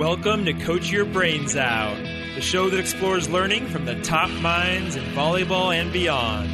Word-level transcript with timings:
Welcome 0.00 0.46
to 0.46 0.54
Coach 0.54 0.90
Your 0.90 1.04
Brains 1.04 1.56
Out, 1.56 1.94
the 2.34 2.40
show 2.40 2.70
that 2.70 2.80
explores 2.80 3.28
learning 3.28 3.66
from 3.66 3.84
the 3.84 4.00
top 4.00 4.30
minds 4.40 4.96
in 4.96 5.04
volleyball 5.12 5.78
and 5.78 5.92
beyond. 5.92 6.48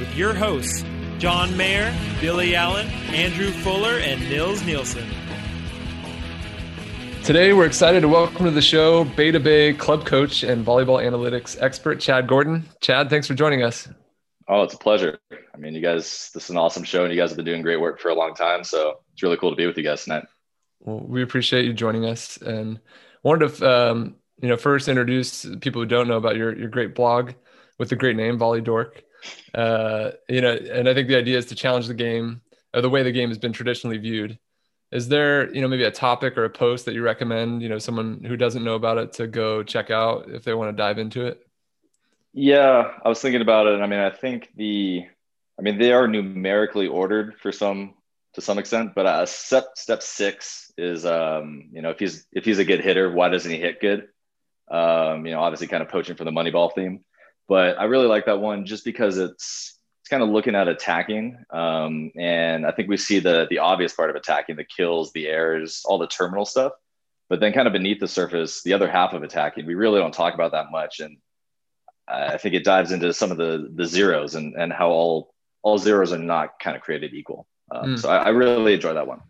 With 0.00 0.12
your 0.16 0.34
hosts, 0.34 0.84
John 1.18 1.56
Mayer, 1.56 1.96
Billy 2.20 2.56
Allen, 2.56 2.88
Andrew 3.14 3.52
Fuller, 3.52 4.00
and 4.00 4.20
Nils 4.28 4.64
Nielsen. 4.64 5.08
Today, 7.22 7.52
we're 7.52 7.66
excited 7.66 8.00
to 8.00 8.08
welcome 8.08 8.46
to 8.46 8.50
the 8.50 8.60
show 8.60 9.04
Beta 9.04 9.38
Bay 9.38 9.72
club 9.72 10.04
coach 10.04 10.42
and 10.42 10.66
volleyball 10.66 11.00
analytics 11.00 11.56
expert, 11.62 12.00
Chad 12.00 12.26
Gordon. 12.26 12.68
Chad, 12.80 13.10
thanks 13.10 13.28
for 13.28 13.34
joining 13.34 13.62
us. 13.62 13.88
Oh, 14.48 14.64
it's 14.64 14.74
a 14.74 14.78
pleasure. 14.78 15.20
I 15.30 15.56
mean, 15.56 15.76
you 15.76 15.80
guys, 15.80 16.32
this 16.34 16.42
is 16.42 16.50
an 16.50 16.56
awesome 16.56 16.82
show, 16.82 17.04
and 17.04 17.14
you 17.14 17.20
guys 17.20 17.30
have 17.30 17.36
been 17.36 17.46
doing 17.46 17.62
great 17.62 17.80
work 17.80 18.00
for 18.00 18.08
a 18.08 18.14
long 18.16 18.34
time. 18.34 18.64
So 18.64 19.02
it's 19.12 19.22
really 19.22 19.36
cool 19.36 19.50
to 19.50 19.56
be 19.56 19.66
with 19.66 19.76
you 19.76 19.84
guys 19.84 20.02
tonight. 20.02 20.24
Well, 20.80 21.00
we 21.00 21.22
appreciate 21.22 21.64
you 21.64 21.72
joining 21.72 22.06
us, 22.06 22.36
and 22.38 22.80
wanted 23.22 23.54
to, 23.54 23.70
um, 23.70 24.16
you 24.40 24.48
know, 24.48 24.56
first 24.56 24.88
introduce 24.88 25.44
people 25.60 25.82
who 25.82 25.86
don't 25.86 26.08
know 26.08 26.16
about 26.16 26.36
your 26.36 26.56
your 26.56 26.68
great 26.68 26.94
blog 26.94 27.32
with 27.78 27.90
the 27.90 27.96
great 27.96 28.16
name 28.16 28.38
Volley 28.38 28.60
Dork. 28.60 29.02
Uh, 29.54 30.12
you 30.28 30.40
know, 30.40 30.52
and 30.52 30.88
I 30.88 30.94
think 30.94 31.08
the 31.08 31.18
idea 31.18 31.38
is 31.38 31.46
to 31.46 31.54
challenge 31.54 31.86
the 31.86 31.94
game 31.94 32.40
or 32.74 32.80
the 32.80 32.90
way 32.90 33.02
the 33.02 33.12
game 33.12 33.28
has 33.28 33.38
been 33.38 33.52
traditionally 33.52 33.98
viewed. 33.98 34.38
Is 34.92 35.08
there, 35.08 35.52
you 35.54 35.60
know, 35.60 35.68
maybe 35.68 35.84
a 35.84 35.90
topic 35.90 36.36
or 36.36 36.44
a 36.44 36.50
post 36.50 36.86
that 36.86 36.94
you 36.94 37.02
recommend, 37.02 37.62
you 37.62 37.68
know, 37.68 37.78
someone 37.78 38.24
who 38.24 38.36
doesn't 38.36 38.64
know 38.64 38.74
about 38.74 38.98
it 38.98 39.12
to 39.14 39.26
go 39.26 39.62
check 39.62 39.90
out 39.90 40.30
if 40.30 40.42
they 40.42 40.54
want 40.54 40.76
to 40.76 40.76
dive 40.76 40.98
into 40.98 41.26
it? 41.26 41.46
Yeah, 42.32 42.92
I 43.04 43.08
was 43.08 43.20
thinking 43.20 43.40
about 43.40 43.66
it. 43.66 43.80
I 43.80 43.86
mean, 43.86 44.00
I 44.00 44.10
think 44.10 44.50
the, 44.56 45.04
I 45.58 45.62
mean, 45.62 45.78
they 45.78 45.92
are 45.92 46.08
numerically 46.08 46.86
ordered 46.86 47.36
for 47.40 47.52
some 47.52 47.94
to 48.34 48.40
some 48.40 48.58
extent, 48.58 48.92
but 48.94 49.06
uh, 49.06 49.26
step 49.26 49.70
step 49.74 50.02
six 50.02 50.72
is, 50.78 51.04
um, 51.04 51.68
you 51.72 51.82
know, 51.82 51.90
if 51.90 51.98
he's 51.98 52.26
if 52.32 52.44
he's 52.44 52.58
a 52.58 52.64
good 52.64 52.80
hitter, 52.80 53.10
why 53.10 53.28
doesn't 53.28 53.50
he 53.50 53.58
hit 53.58 53.80
good? 53.80 54.08
Um, 54.70 55.26
you 55.26 55.32
know, 55.32 55.40
obviously, 55.40 55.66
kind 55.66 55.82
of 55.82 55.88
poaching 55.88 56.16
for 56.16 56.24
the 56.24 56.30
Moneyball 56.30 56.72
theme, 56.72 57.04
but 57.48 57.78
I 57.78 57.84
really 57.84 58.06
like 58.06 58.26
that 58.26 58.40
one 58.40 58.66
just 58.66 58.84
because 58.84 59.18
it's 59.18 59.78
it's 60.00 60.08
kind 60.08 60.22
of 60.22 60.28
looking 60.28 60.54
at 60.54 60.68
attacking, 60.68 61.38
um, 61.50 62.12
and 62.16 62.64
I 62.64 62.70
think 62.70 62.88
we 62.88 62.96
see 62.96 63.18
the 63.18 63.46
the 63.50 63.58
obvious 63.58 63.92
part 63.92 64.10
of 64.10 64.16
attacking, 64.16 64.56
the 64.56 64.64
kills, 64.64 65.12
the 65.12 65.26
errors, 65.26 65.82
all 65.84 65.98
the 65.98 66.06
terminal 66.06 66.44
stuff, 66.44 66.72
but 67.28 67.40
then 67.40 67.52
kind 67.52 67.66
of 67.66 67.72
beneath 67.72 67.98
the 67.98 68.08
surface, 68.08 68.62
the 68.62 68.74
other 68.74 68.88
half 68.88 69.12
of 69.12 69.24
attacking, 69.24 69.66
we 69.66 69.74
really 69.74 69.98
don't 69.98 70.14
talk 70.14 70.34
about 70.34 70.52
that 70.52 70.70
much, 70.70 71.00
and 71.00 71.16
I 72.06 72.38
think 72.38 72.54
it 72.54 72.64
dives 72.64 72.92
into 72.92 73.12
some 73.12 73.32
of 73.32 73.38
the 73.38 73.68
the 73.74 73.86
zeros 73.86 74.36
and 74.36 74.54
and 74.54 74.72
how 74.72 74.90
all 74.90 75.34
all 75.62 75.78
zeros 75.78 76.12
are 76.12 76.18
not 76.18 76.60
kind 76.60 76.76
of 76.76 76.82
created 76.82 77.12
equal. 77.12 77.48
Um, 77.70 77.94
mm. 77.94 77.98
So 77.98 78.08
I, 78.08 78.24
I, 78.24 78.28
really 78.30 78.74
enjoy 78.74 78.94
that 78.94 79.06
one. 79.06 79.20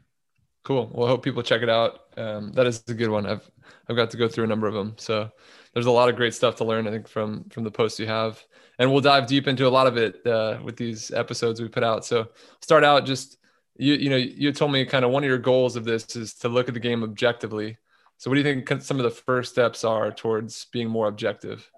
Cool. 0.65 0.91
Well, 0.93 1.07
I 1.07 1.11
hope 1.11 1.23
people 1.23 1.43
check 1.43 1.63
it 1.63 1.69
out. 1.69 2.01
Um, 2.17 2.53
that 2.53 2.67
is 2.67 2.83
a 2.89 2.95
good 2.95 3.11
one. 3.11 3.27
I've 3.27 3.49
I've 3.89 3.97
got 3.97 4.11
to 4.11 4.17
go 4.17 4.29
through 4.29 4.45
a 4.45 4.47
number 4.49 4.67
of 4.67 4.75
them. 4.75 4.95
So 4.99 5.31
there's 5.73 5.87
a 5.87 5.91
lot 5.91 6.09
of 6.09 6.17
great 6.17 6.35
stuff 6.35 6.57
to 6.57 6.65
learn. 6.65 6.87
I 6.87 6.91
think 6.91 7.09
from 7.09 7.45
from 7.45 7.65
the 7.65 7.71
posts 7.71 7.99
you 7.99 8.07
have, 8.07 8.43
and 8.79 8.91
we'll 8.91 9.01
dive 9.01 9.27
deep 9.27 9.49
into 9.49 9.67
a 9.67 9.71
lot 9.71 9.87
of 9.87 9.97
it 9.97 10.27
uh, 10.27 10.59
with 10.63 10.77
these 10.77 11.11
episodes 11.11 11.61
we 11.61 11.69
put 11.69 11.85
out. 11.85 12.05
So 12.05 12.29
start 12.61 12.85
out 12.85 13.07
just 13.07 13.39
you 13.77 13.95
you 13.95 14.11
know 14.11 14.17
you 14.17 14.53
told 14.53 14.73
me 14.73 14.85
kind 14.85 15.05
of 15.05 15.11
one 15.11 15.23
of 15.23 15.29
your 15.29 15.39
goals 15.39 15.77
of 15.77 15.85
this 15.85 16.17
is 16.17 16.35
to 16.35 16.49
look 16.49 16.69
at 16.69 16.75
the 16.75 16.81
game 16.81 17.03
objectively. 17.03 17.79
So 18.19 18.31
what 18.31 18.35
do 18.35 18.43
you 18.43 18.63
think 18.63 18.83
some 18.83 18.99
of 18.99 19.05
the 19.05 19.11
first 19.11 19.53
steps 19.53 19.83
are 19.83 20.13
towards 20.13 20.67
being 20.67 20.89
more 20.89 21.09
objective? 21.09 21.71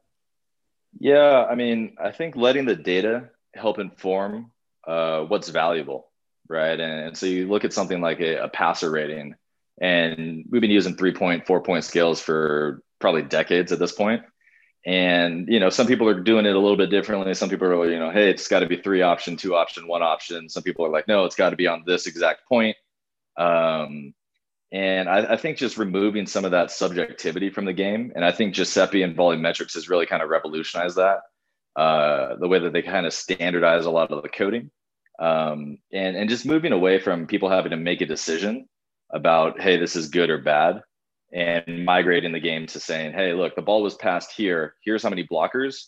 Yeah, 0.99 1.47
I 1.49 1.55
mean, 1.55 1.97
I 2.03 2.11
think 2.11 2.37
letting 2.37 2.65
the 2.65 2.75
data 2.75 3.31
help 3.55 3.79
inform 3.79 4.51
uh, 4.87 5.21
what's 5.21 5.49
valuable 5.49 6.12
right? 6.53 6.79
And, 6.79 7.17
so 7.17 7.27
you 7.27 7.49
look 7.49 7.65
at 7.65 7.73
something 7.73 8.01
like 8.01 8.21
a, 8.21 8.45
a 8.45 8.49
passer 8.49 8.91
rating, 8.91 9.35
and 9.81 10.45
we've 10.51 10.61
been 10.61 10.71
using 10.71 10.97
three 10.97 11.13
point, 11.13 11.47
four 11.47 11.63
point 11.63 11.85
scales 11.85 12.21
for 12.21 12.83
probably 13.01 13.23
decades 13.23 13.73
at 13.73 13.79
this 13.79 13.93
point. 13.93 14.23
And 14.85 15.49
you 15.49 15.61
know, 15.61 15.71
some 15.71 15.87
people 15.87 16.09
are 16.09 16.21
doing 16.21 16.47
it 16.47 16.55
a 16.55 16.59
little 16.59 16.77
bit 16.77 16.91
differently. 16.91 17.35
Some 17.35 17.49
people 17.49 17.69
are, 17.69 17.91
you 17.91 17.99
know, 17.99 18.11
hey, 18.11 18.31
it's 18.31 18.49
got 18.49 18.61
to 18.61 18.67
be 18.67 18.77
three 18.77 19.03
option, 19.03 19.37
two 19.37 19.55
option, 19.55 19.87
one 19.87 20.03
option. 20.03 20.49
Some 20.49 20.63
people 20.63 20.85
are 20.85 20.91
like, 20.91 21.09
no, 21.09 21.25
it's 21.25 21.37
got 21.37 21.51
to 21.51 21.57
be 21.57 21.67
on 21.67 21.85
this 21.87 22.07
exact 22.07 22.47
point. 22.49 22.77
Um, 23.37 24.15
and 24.73 25.09
I, 25.09 25.33
I, 25.33 25.37
think 25.37 25.57
just 25.57 25.79
removing 25.79 26.27
some 26.27 26.45
of 26.45 26.51
that 26.51 26.71
subjectivity 26.71 27.51
from 27.51 27.65
the 27.65 27.73
game, 27.73 28.13
and 28.15 28.25
I 28.25 28.33
think 28.33 28.55
Giuseppe 28.55 29.03
and 29.03 29.17
Metrics 29.17 29.75
has 29.75 29.89
really 29.89 30.07
kind 30.07 30.23
of 30.23 30.29
revolutionized 30.29 30.97
that. 30.97 31.21
Uh, 31.75 32.37
the 32.37 32.49
way 32.49 32.59
that 32.59 32.75
they 32.75 32.83
kind 32.83 33.07
of 33.07 33.15
standardize 33.15 33.87
a 33.87 33.91
lot 33.91 34.11
of 34.11 34.23
the 34.23 34.29
coding 34.29 34.71
um, 35.23 35.79
and 35.93 36.17
and 36.17 36.29
just 36.29 36.45
moving 36.45 36.73
away 36.73 36.99
from 36.99 37.29
people 37.29 37.49
having 37.49 37.71
to 37.71 37.77
make 37.77 38.01
a 38.01 38.07
decision 38.07 38.69
about 39.11 39.61
hey 39.61 39.77
this 39.77 39.95
is 39.95 40.09
good 40.09 40.31
or 40.31 40.39
bad 40.39 40.83
and 41.33 41.85
migrating 41.85 42.33
the 42.33 42.41
game 42.41 42.67
to 42.67 42.81
saying 42.81 43.13
hey 43.13 43.33
look 43.33 43.55
the 43.55 43.63
ball 43.63 43.83
was 43.83 43.95
passed 43.95 44.33
here. 44.33 44.75
Here's 44.85 45.03
how 45.03 45.11
many 45.11 45.25
blockers. 45.25 45.87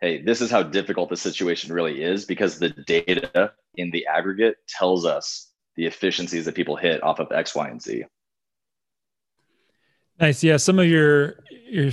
Hey 0.00 0.22
this 0.22 0.40
is 0.40 0.52
how 0.52 0.62
difficult 0.62 1.10
the 1.10 1.16
situation 1.16 1.72
really 1.72 2.00
is 2.00 2.26
because 2.26 2.60
the 2.60 2.68
data 2.68 3.52
in 3.74 3.90
the 3.90 4.06
aggregate 4.06 4.56
tells 4.68 5.04
us 5.04 5.50
the 5.74 5.86
efficiencies 5.86 6.44
that 6.44 6.54
people 6.54 6.76
hit 6.76 7.02
off 7.02 7.18
of 7.18 7.32
x 7.32 7.56
y 7.56 7.68
and 7.68 7.82
z. 7.82 8.04
Nice. 10.20 10.44
Yeah 10.44 10.58
some 10.58 10.78
of 10.78 10.86
your 10.86 11.40
your 11.68 11.90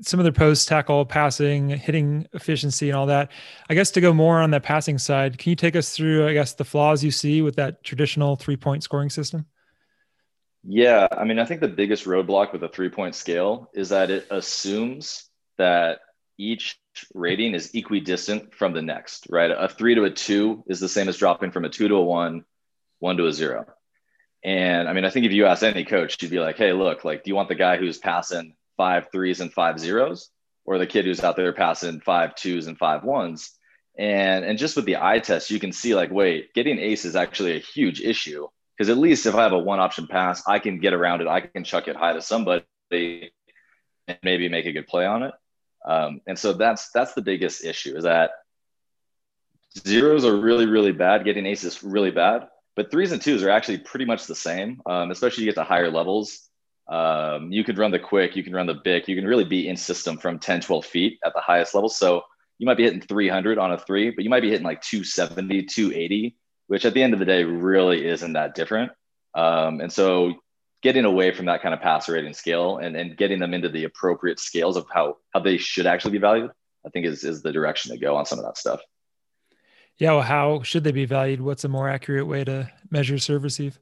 some 0.00 0.20
of 0.20 0.24
their 0.24 0.32
posts 0.32 0.66
tackle 0.66 1.04
passing, 1.04 1.68
hitting 1.68 2.26
efficiency, 2.32 2.90
and 2.90 2.98
all 2.98 3.06
that. 3.06 3.30
I 3.68 3.74
guess 3.74 3.90
to 3.92 4.00
go 4.00 4.12
more 4.12 4.40
on 4.40 4.50
that 4.52 4.62
passing 4.62 4.98
side, 4.98 5.38
can 5.38 5.50
you 5.50 5.56
take 5.56 5.76
us 5.76 5.94
through, 5.94 6.28
I 6.28 6.32
guess, 6.32 6.54
the 6.54 6.64
flaws 6.64 7.02
you 7.02 7.10
see 7.10 7.42
with 7.42 7.56
that 7.56 7.82
traditional 7.82 8.36
three 8.36 8.56
point 8.56 8.82
scoring 8.82 9.10
system? 9.10 9.46
Yeah, 10.64 11.06
I 11.10 11.24
mean, 11.24 11.38
I 11.38 11.44
think 11.44 11.60
the 11.60 11.68
biggest 11.68 12.04
roadblock 12.04 12.52
with 12.52 12.62
a 12.62 12.68
three 12.68 12.88
point 12.88 13.14
scale 13.14 13.70
is 13.74 13.88
that 13.90 14.10
it 14.10 14.26
assumes 14.30 15.24
that 15.56 16.00
each 16.36 16.78
rating 17.14 17.54
is 17.54 17.70
equidistant 17.74 18.54
from 18.54 18.72
the 18.72 18.82
next, 18.82 19.26
right? 19.30 19.50
A 19.50 19.68
three 19.68 19.94
to 19.94 20.04
a 20.04 20.10
two 20.10 20.64
is 20.66 20.80
the 20.80 20.88
same 20.88 21.08
as 21.08 21.16
dropping 21.16 21.50
from 21.50 21.64
a 21.64 21.68
two 21.68 21.88
to 21.88 21.94
a 21.94 22.04
one, 22.04 22.44
one 22.98 23.16
to 23.16 23.26
a 23.26 23.32
zero. 23.32 23.66
And 24.44 24.88
I 24.88 24.92
mean, 24.92 25.04
I 25.04 25.10
think 25.10 25.26
if 25.26 25.32
you 25.32 25.46
ask 25.46 25.62
any 25.62 25.84
coach, 25.84 26.22
you'd 26.22 26.30
be 26.30 26.38
like, 26.38 26.56
hey, 26.56 26.72
look, 26.72 27.04
like, 27.04 27.24
do 27.24 27.30
you 27.30 27.34
want 27.34 27.48
the 27.48 27.54
guy 27.54 27.76
who's 27.76 27.98
passing 27.98 28.54
five 28.78 29.08
threes 29.12 29.40
and 29.40 29.52
five 29.52 29.78
zeros, 29.78 30.30
or 30.64 30.78
the 30.78 30.86
kid 30.86 31.04
who's 31.04 31.22
out 31.22 31.36
there 31.36 31.52
passing 31.52 32.00
five 32.00 32.34
twos 32.34 32.66
and 32.66 32.78
five 32.78 33.04
ones. 33.04 33.50
And 33.98 34.44
and 34.44 34.58
just 34.58 34.76
with 34.76 34.86
the 34.86 34.96
eye 34.96 35.18
test, 35.18 35.50
you 35.50 35.60
can 35.60 35.72
see 35.72 35.94
like, 35.94 36.10
wait, 36.10 36.54
getting 36.54 36.78
ace 36.78 37.04
is 37.04 37.16
actually 37.16 37.56
a 37.56 37.60
huge 37.60 38.00
issue 38.00 38.46
because 38.78 38.88
at 38.88 38.96
least 38.96 39.26
if 39.26 39.34
I 39.34 39.42
have 39.42 39.52
a 39.52 39.58
one 39.58 39.80
option 39.80 40.06
pass, 40.06 40.42
I 40.46 40.60
can 40.60 40.78
get 40.78 40.94
around 40.94 41.20
it. 41.20 41.26
I 41.26 41.40
can 41.40 41.64
chuck 41.64 41.88
it 41.88 41.96
high 41.96 42.12
to 42.12 42.22
somebody 42.22 42.62
and 42.90 44.18
maybe 44.22 44.48
make 44.48 44.66
a 44.66 44.72
good 44.72 44.86
play 44.86 45.04
on 45.04 45.24
it. 45.24 45.34
Um, 45.84 46.20
and 46.26 46.38
so 46.38 46.52
that's 46.52 46.90
that's 46.90 47.14
the 47.14 47.22
biggest 47.22 47.64
issue 47.64 47.96
is 47.96 48.04
that 48.04 48.30
zeros 49.86 50.24
are 50.24 50.36
really 50.36 50.66
really 50.66 50.92
bad. 50.92 51.24
Getting 51.24 51.46
aces 51.46 51.82
really 51.82 52.10
bad, 52.12 52.48
but 52.76 52.90
threes 52.90 53.10
and 53.10 53.20
twos 53.20 53.42
are 53.42 53.50
actually 53.50 53.78
pretty 53.78 54.04
much 54.04 54.26
the 54.26 54.34
same. 54.34 54.80
Um, 54.86 55.10
especially 55.10 55.44
you 55.44 55.50
get 55.50 55.56
to 55.56 55.64
higher 55.64 55.90
levels. 55.90 56.47
Um, 56.88 57.52
you 57.52 57.64
could 57.64 57.78
run 57.78 57.90
the 57.90 57.98
quick, 57.98 58.34
you 58.34 58.42
can 58.42 58.54
run 58.54 58.66
the 58.66 58.74
big, 58.74 59.08
you 59.08 59.14
can 59.14 59.26
really 59.26 59.44
be 59.44 59.68
in 59.68 59.76
system 59.76 60.16
from 60.16 60.38
10, 60.38 60.62
12 60.62 60.86
feet 60.86 61.18
at 61.24 61.34
the 61.34 61.40
highest 61.40 61.74
level. 61.74 61.88
So 61.88 62.22
you 62.58 62.66
might 62.66 62.76
be 62.76 62.84
hitting 62.84 63.00
300 63.00 63.58
on 63.58 63.72
a 63.72 63.78
three, 63.78 64.10
but 64.10 64.24
you 64.24 64.30
might 64.30 64.40
be 64.40 64.50
hitting 64.50 64.64
like 64.64 64.80
270, 64.82 65.64
280, 65.64 66.36
which 66.66 66.84
at 66.84 66.94
the 66.94 67.02
end 67.02 67.12
of 67.12 67.18
the 67.18 67.26
day 67.26 67.44
really 67.44 68.06
isn't 68.06 68.32
that 68.32 68.54
different. 68.54 68.92
Um, 69.34 69.80
and 69.80 69.92
so 69.92 70.34
getting 70.82 71.04
away 71.04 71.32
from 71.32 71.46
that 71.46 71.62
kind 71.62 71.74
of 71.74 71.80
passer 71.80 72.12
rating 72.12 72.34
scale 72.34 72.78
and, 72.78 72.96
and 72.96 73.16
getting 73.16 73.38
them 73.38 73.52
into 73.52 73.68
the 73.68 73.84
appropriate 73.84 74.40
scales 74.40 74.76
of 74.76 74.86
how, 74.92 75.16
how 75.34 75.40
they 75.40 75.58
should 75.58 75.86
actually 75.86 76.12
be 76.12 76.18
valued, 76.18 76.50
I 76.86 76.90
think 76.90 77.06
is, 77.06 77.22
is 77.22 77.42
the 77.42 77.52
direction 77.52 77.92
to 77.92 77.98
go 77.98 78.16
on 78.16 78.26
some 78.26 78.38
of 78.38 78.44
that 78.44 78.56
stuff. 78.56 78.80
Yeah. 79.98 80.12
Well, 80.12 80.22
how 80.22 80.62
should 80.62 80.84
they 80.84 80.92
be 80.92 81.04
valued? 81.04 81.40
What's 81.40 81.64
a 81.64 81.68
more 81.68 81.88
accurate 81.88 82.26
way 82.26 82.44
to 82.44 82.70
measure 82.90 83.18
serve 83.18 83.42
receive? 83.42 83.78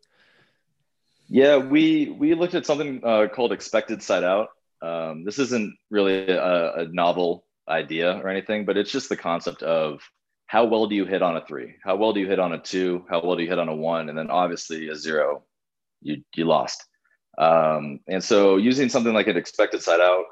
Yeah, 1.28 1.56
we 1.56 2.14
we 2.18 2.34
looked 2.34 2.54
at 2.54 2.66
something 2.66 3.00
uh, 3.02 3.26
called 3.28 3.52
expected 3.52 4.02
side 4.02 4.24
out. 4.24 4.48
Um, 4.82 5.24
this 5.24 5.38
isn't 5.38 5.74
really 5.90 6.28
a, 6.28 6.74
a, 6.74 6.88
novel 6.88 7.46
idea 7.68 8.18
or 8.18 8.28
anything, 8.28 8.64
but 8.64 8.76
it's 8.76 8.92
just 8.92 9.08
the 9.08 9.16
concept 9.16 9.62
of 9.62 10.00
how 10.46 10.66
well 10.66 10.86
do 10.86 10.94
you 10.94 11.06
hit 11.06 11.22
on 11.22 11.36
a 11.36 11.44
three? 11.44 11.74
How 11.82 11.96
well 11.96 12.12
do 12.12 12.20
you 12.20 12.28
hit 12.28 12.38
on 12.38 12.52
a 12.52 12.58
two? 12.58 13.04
How 13.08 13.20
well 13.24 13.36
do 13.36 13.42
you 13.42 13.48
hit 13.48 13.58
on 13.58 13.68
a 13.68 13.74
one? 13.74 14.08
And 14.08 14.16
then 14.16 14.30
obviously 14.30 14.88
a 14.88 14.94
zero, 14.94 15.44
you 16.02 16.22
you 16.34 16.44
lost. 16.44 16.84
Um, 17.38 18.00
and 18.06 18.22
so 18.22 18.56
using 18.56 18.88
something 18.88 19.12
like 19.12 19.26
an 19.26 19.36
expected 19.36 19.82
side 19.82 20.00
out, 20.00 20.24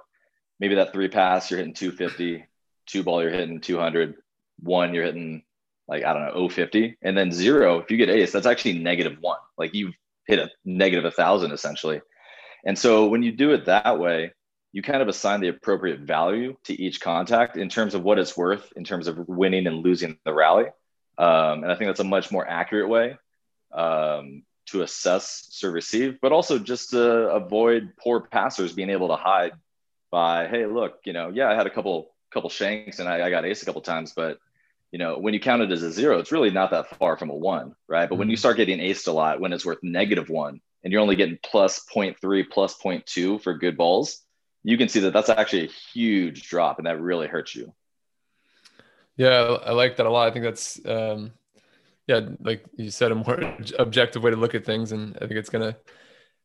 maybe 0.61 0.77
that 0.77 0.93
three 0.93 1.09
pass 1.09 1.51
you're 1.51 1.59
hitting 1.59 1.75
250, 1.75 2.47
two 2.87 3.03
ball 3.03 3.23
you're 3.23 3.31
hitting 3.31 3.61
200, 3.61 4.15
one 4.61 4.95
you're 4.95 5.05
hitting 5.05 5.43
like 5.89 6.05
I 6.05 6.13
don't 6.13 6.35
know 6.35 6.49
050, 6.49 6.99
and 7.03 7.17
then 7.17 7.33
zero 7.33 7.79
if 7.79 7.91
you 7.91 7.97
get 7.97 8.11
ace 8.11 8.33
that's 8.33 8.47
actually 8.47 8.79
negative 8.79 9.19
one. 9.21 9.39
Like 9.59 9.75
you've 9.75 9.95
hit 10.27 10.39
a 10.39 10.51
negative 10.65 11.05
a 11.05 11.11
thousand 11.11 11.53
essentially. 11.53 12.01
And 12.65 12.79
so 12.79 13.09
when 13.09 13.23
you 13.23 13.33
do 13.33 13.53
it 13.53 13.67
that 13.67 13.99
way, 13.99 14.33
you 14.73 14.83
kind 14.83 15.03
of 15.03 15.09
assign 15.09 15.41
the 15.41 15.49
appropriate 15.49 16.01
value 16.01 16.57
to 16.65 16.81
each 16.81 17.01
contact 17.01 17.57
in 17.57 17.69
terms 17.69 17.95
of 17.95 18.03
what 18.03 18.19
it's 18.19 18.37
worth 18.37 18.73
in 18.75 18.85
terms 18.85 19.07
of 19.07 19.29
winning 19.29 19.67
and 19.67 19.85
losing 19.85 20.19
the 20.25 20.35
rally. 20.35 20.67
Um, 21.17 21.63
and 21.63 21.71
I 21.71 21.77
think 21.77 21.89
that's 21.89 22.01
a 22.01 22.05
much 22.05 22.33
more 22.33 22.47
accurate 22.47 22.89
way. 22.89 23.17
Um, 23.73 24.43
to 24.67 24.83
assess 24.83 25.47
serve 25.51 25.75
receive, 25.75 26.21
but 26.21 26.33
also 26.33 26.59
just 26.59 26.91
to 26.91 27.01
avoid 27.31 27.93
poor 27.99 28.21
passers 28.21 28.73
being 28.73 28.91
able 28.91 29.09
to 29.09 29.17
hide 29.17 29.53
by, 30.11 30.47
hey, 30.49 30.67
look, 30.67 31.01
you 31.05 31.13
know, 31.13 31.29
yeah, 31.29 31.51
I 31.51 31.55
had 31.55 31.67
a 31.67 31.71
couple 31.71 32.15
couple 32.33 32.51
shanks 32.51 32.99
and 32.99 33.09
I, 33.09 33.27
I 33.27 33.31
got 33.31 33.45
ace 33.45 33.63
a 33.63 33.65
couple 33.67 33.81
times, 33.81 34.13
but 34.15 34.39
you 34.95 34.99
know, 34.99 35.19
when 35.19 35.35
you 35.35 35.41
count 35.41 35.61
it 35.61 35.73
as 35.73 35.83
a 35.83 35.91
zero, 35.91 36.21
it's 36.21 36.31
really 36.31 36.53
not 36.53 36.71
that 36.71 36.97
far 37.01 37.17
from 37.17 37.29
a 37.29 37.35
one, 37.35 37.75
right? 37.89 38.09
But 38.09 38.15
when 38.15 38.29
you 38.29 38.37
mm-hmm. 38.37 38.39
start 38.39 38.59
getting 38.59 38.79
aced 38.79 39.09
a 39.09 39.11
lot, 39.11 39.41
when 39.41 39.53
it's 39.53 39.67
worth 39.67 39.83
negative 39.83 40.29
one, 40.29 40.61
and 40.85 40.93
you're 40.93 41.03
only 41.03 41.17
getting 41.17 41.37
plus 41.43 41.85
0.3, 41.93 42.49
plus 42.49 42.79
0.2 42.79 43.43
for 43.43 43.55
good 43.55 43.77
balls, 43.77 44.23
you 44.63 44.79
can 44.79 44.89
see 44.89 45.01
that 45.01 45.13
that's 45.13 45.31
actually 45.31 45.65
a 45.65 45.71
huge 45.93 46.49
drop, 46.49 46.79
and 46.79 46.87
that 46.87 47.01
really 47.01 47.27
hurts 47.27 47.57
you. 47.57 47.75
Yeah, 49.17 49.57
I 49.67 49.73
like 49.73 49.97
that 49.97 50.07
a 50.07 50.11
lot. 50.11 50.29
I 50.29 50.31
think 50.31 50.45
that's, 50.45 50.79
um, 50.87 51.33
yeah, 52.07 52.21
like 52.39 52.65
you 52.77 52.93
said, 52.93 53.11
a 53.11 53.17
more 53.17 53.57
objective 53.81 54.23
way 54.23 54.31
to 54.31 54.37
look 54.37 54.55
at 54.55 54.65
things, 54.65 54.93
and 54.93 55.17
I 55.17 55.27
think 55.27 55.41
it's 55.41 55.51
gonna 55.51 55.77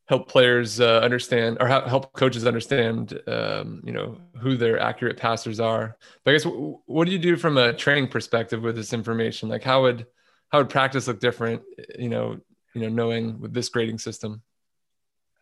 help 0.09 0.27
players 0.27 0.79
uh, 0.81 0.99
understand 1.03 1.57
or 1.59 1.67
help 1.67 2.11
coaches 2.13 2.47
understand 2.47 3.21
um, 3.27 3.79
you 3.85 3.93
know 3.93 4.17
who 4.39 4.57
their 4.57 4.79
accurate 4.79 5.17
passers 5.17 5.59
are. 5.59 5.95
But 6.23 6.31
i 6.31 6.33
guess 6.33 6.45
what 6.87 7.05
do 7.05 7.11
you 7.11 7.19
do 7.19 7.37
from 7.37 7.57
a 7.57 7.73
training 7.73 8.09
perspective 8.09 8.63
with 8.63 8.75
this 8.75 8.91
information? 8.91 9.49
Like 9.49 9.63
how 9.63 9.83
would 9.83 10.07
how 10.49 10.57
would 10.57 10.69
practice 10.69 11.07
look 11.07 11.19
different 11.19 11.61
you 11.97 12.09
know 12.09 12.39
you 12.73 12.81
know 12.81 12.89
knowing 12.89 13.39
with 13.39 13.53
this 13.53 13.69
grading 13.69 13.99
system? 13.99 14.41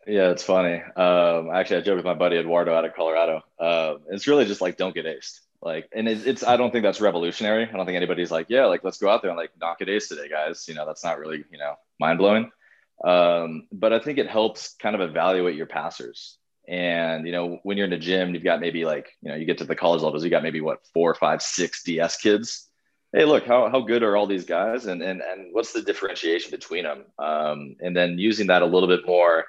Yeah 0.06 0.30
it's 0.30 0.44
funny. 0.44 0.82
Um, 0.96 1.50
actually 1.50 1.78
i 1.78 1.80
joke 1.80 1.96
with 1.96 2.04
my 2.04 2.14
buddy 2.14 2.36
eduardo 2.36 2.74
out 2.74 2.84
of 2.84 2.94
colorado. 2.94 3.40
Uh, 3.58 3.94
it's 4.10 4.26
really 4.26 4.44
just 4.44 4.60
like 4.60 4.76
don't 4.76 4.94
get 4.94 5.06
aced. 5.06 5.40
Like 5.62 5.88
and 5.96 6.06
it, 6.06 6.26
it's 6.26 6.44
i 6.44 6.58
don't 6.58 6.72
think 6.72 6.82
that's 6.82 7.00
revolutionary. 7.00 7.66
I 7.66 7.72
don't 7.72 7.86
think 7.86 7.96
anybody's 7.96 8.30
like 8.30 8.50
yeah 8.50 8.66
like 8.66 8.84
let's 8.84 8.98
go 8.98 9.08
out 9.08 9.22
there 9.22 9.30
and 9.30 9.38
like 9.38 9.52
knock 9.58 9.80
it 9.80 9.88
ace 9.88 10.08
today 10.08 10.28
guys. 10.28 10.68
You 10.68 10.74
know 10.74 10.84
that's 10.84 11.04
not 11.04 11.18
really 11.18 11.42
you 11.50 11.56
know 11.56 11.74
mind-blowing 11.98 12.50
um, 13.04 13.68
but 13.72 13.92
I 13.92 13.98
think 14.00 14.18
it 14.18 14.28
helps 14.28 14.74
kind 14.80 14.94
of 14.94 15.00
evaluate 15.00 15.56
your 15.56 15.66
passers. 15.66 16.36
And 16.68 17.26
you 17.26 17.32
know, 17.32 17.58
when 17.62 17.76
you're 17.76 17.86
in 17.86 17.92
a 17.92 17.98
gym, 17.98 18.34
you've 18.34 18.44
got 18.44 18.60
maybe 18.60 18.84
like 18.84 19.08
you 19.22 19.30
know, 19.30 19.36
you 19.36 19.46
get 19.46 19.58
to 19.58 19.64
the 19.64 19.76
college 19.76 20.02
levels, 20.02 20.22
you 20.22 20.30
got 20.30 20.42
maybe 20.42 20.60
what 20.60 20.86
four, 20.92 21.14
five, 21.14 21.40
six 21.40 21.82
DS 21.82 22.18
kids. 22.18 22.68
Hey, 23.12 23.24
look, 23.24 23.46
how, 23.46 23.70
how 23.70 23.80
good 23.80 24.02
are 24.02 24.16
all 24.16 24.26
these 24.26 24.44
guys, 24.44 24.84
and 24.84 25.00
and 25.00 25.22
and 25.22 25.54
what's 25.54 25.72
the 25.72 25.80
differentiation 25.80 26.50
between 26.50 26.84
them? 26.84 27.04
Um, 27.18 27.76
and 27.80 27.96
then 27.96 28.18
using 28.18 28.48
that 28.48 28.60
a 28.60 28.66
little 28.66 28.88
bit 28.88 29.06
more 29.06 29.46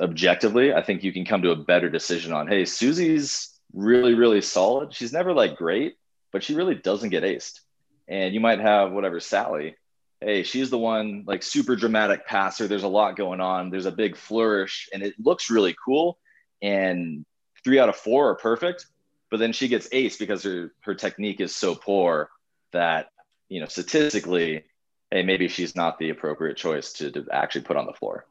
objectively, 0.00 0.72
I 0.72 0.82
think 0.82 1.04
you 1.04 1.12
can 1.12 1.24
come 1.24 1.42
to 1.42 1.52
a 1.52 1.56
better 1.56 1.88
decision 1.88 2.32
on. 2.32 2.48
Hey, 2.48 2.64
Susie's 2.64 3.50
really 3.72 4.14
really 4.14 4.40
solid. 4.40 4.92
She's 4.92 5.12
never 5.12 5.32
like 5.32 5.56
great, 5.56 5.94
but 6.32 6.42
she 6.42 6.56
really 6.56 6.74
doesn't 6.74 7.10
get 7.10 7.22
aced. 7.22 7.60
And 8.08 8.34
you 8.34 8.40
might 8.40 8.58
have 8.58 8.90
whatever 8.90 9.20
Sally, 9.20 9.76
hey, 10.22 10.42
she's 10.42 10.70
the 10.70 10.78
one 10.78 11.24
like 11.26 11.42
super 11.42 11.76
dramatic 11.76 12.26
passer. 12.26 12.68
There's 12.68 12.82
a 12.82 12.88
lot 12.88 13.16
going 13.16 13.40
on. 13.40 13.70
There's 13.70 13.86
a 13.86 13.92
big 13.92 14.16
flourish 14.16 14.88
and 14.92 15.02
it 15.02 15.14
looks 15.18 15.50
really 15.50 15.74
cool. 15.84 16.18
And 16.60 17.24
three 17.64 17.78
out 17.78 17.88
of 17.88 17.96
four 17.96 18.30
are 18.30 18.36
perfect. 18.36 18.86
But 19.30 19.38
then 19.38 19.52
she 19.52 19.68
gets 19.68 19.88
ace 19.92 20.16
because 20.16 20.42
her, 20.44 20.72
her 20.80 20.94
technique 20.94 21.40
is 21.40 21.56
so 21.56 21.74
poor 21.74 22.30
that, 22.72 23.08
you 23.48 23.60
know, 23.60 23.66
statistically, 23.66 24.64
hey, 25.10 25.22
maybe 25.22 25.48
she's 25.48 25.74
not 25.74 25.98
the 25.98 26.10
appropriate 26.10 26.56
choice 26.56 26.92
to, 26.94 27.10
to 27.10 27.26
actually 27.32 27.62
put 27.62 27.76
on 27.76 27.86
the 27.86 27.92
floor. 27.92 28.26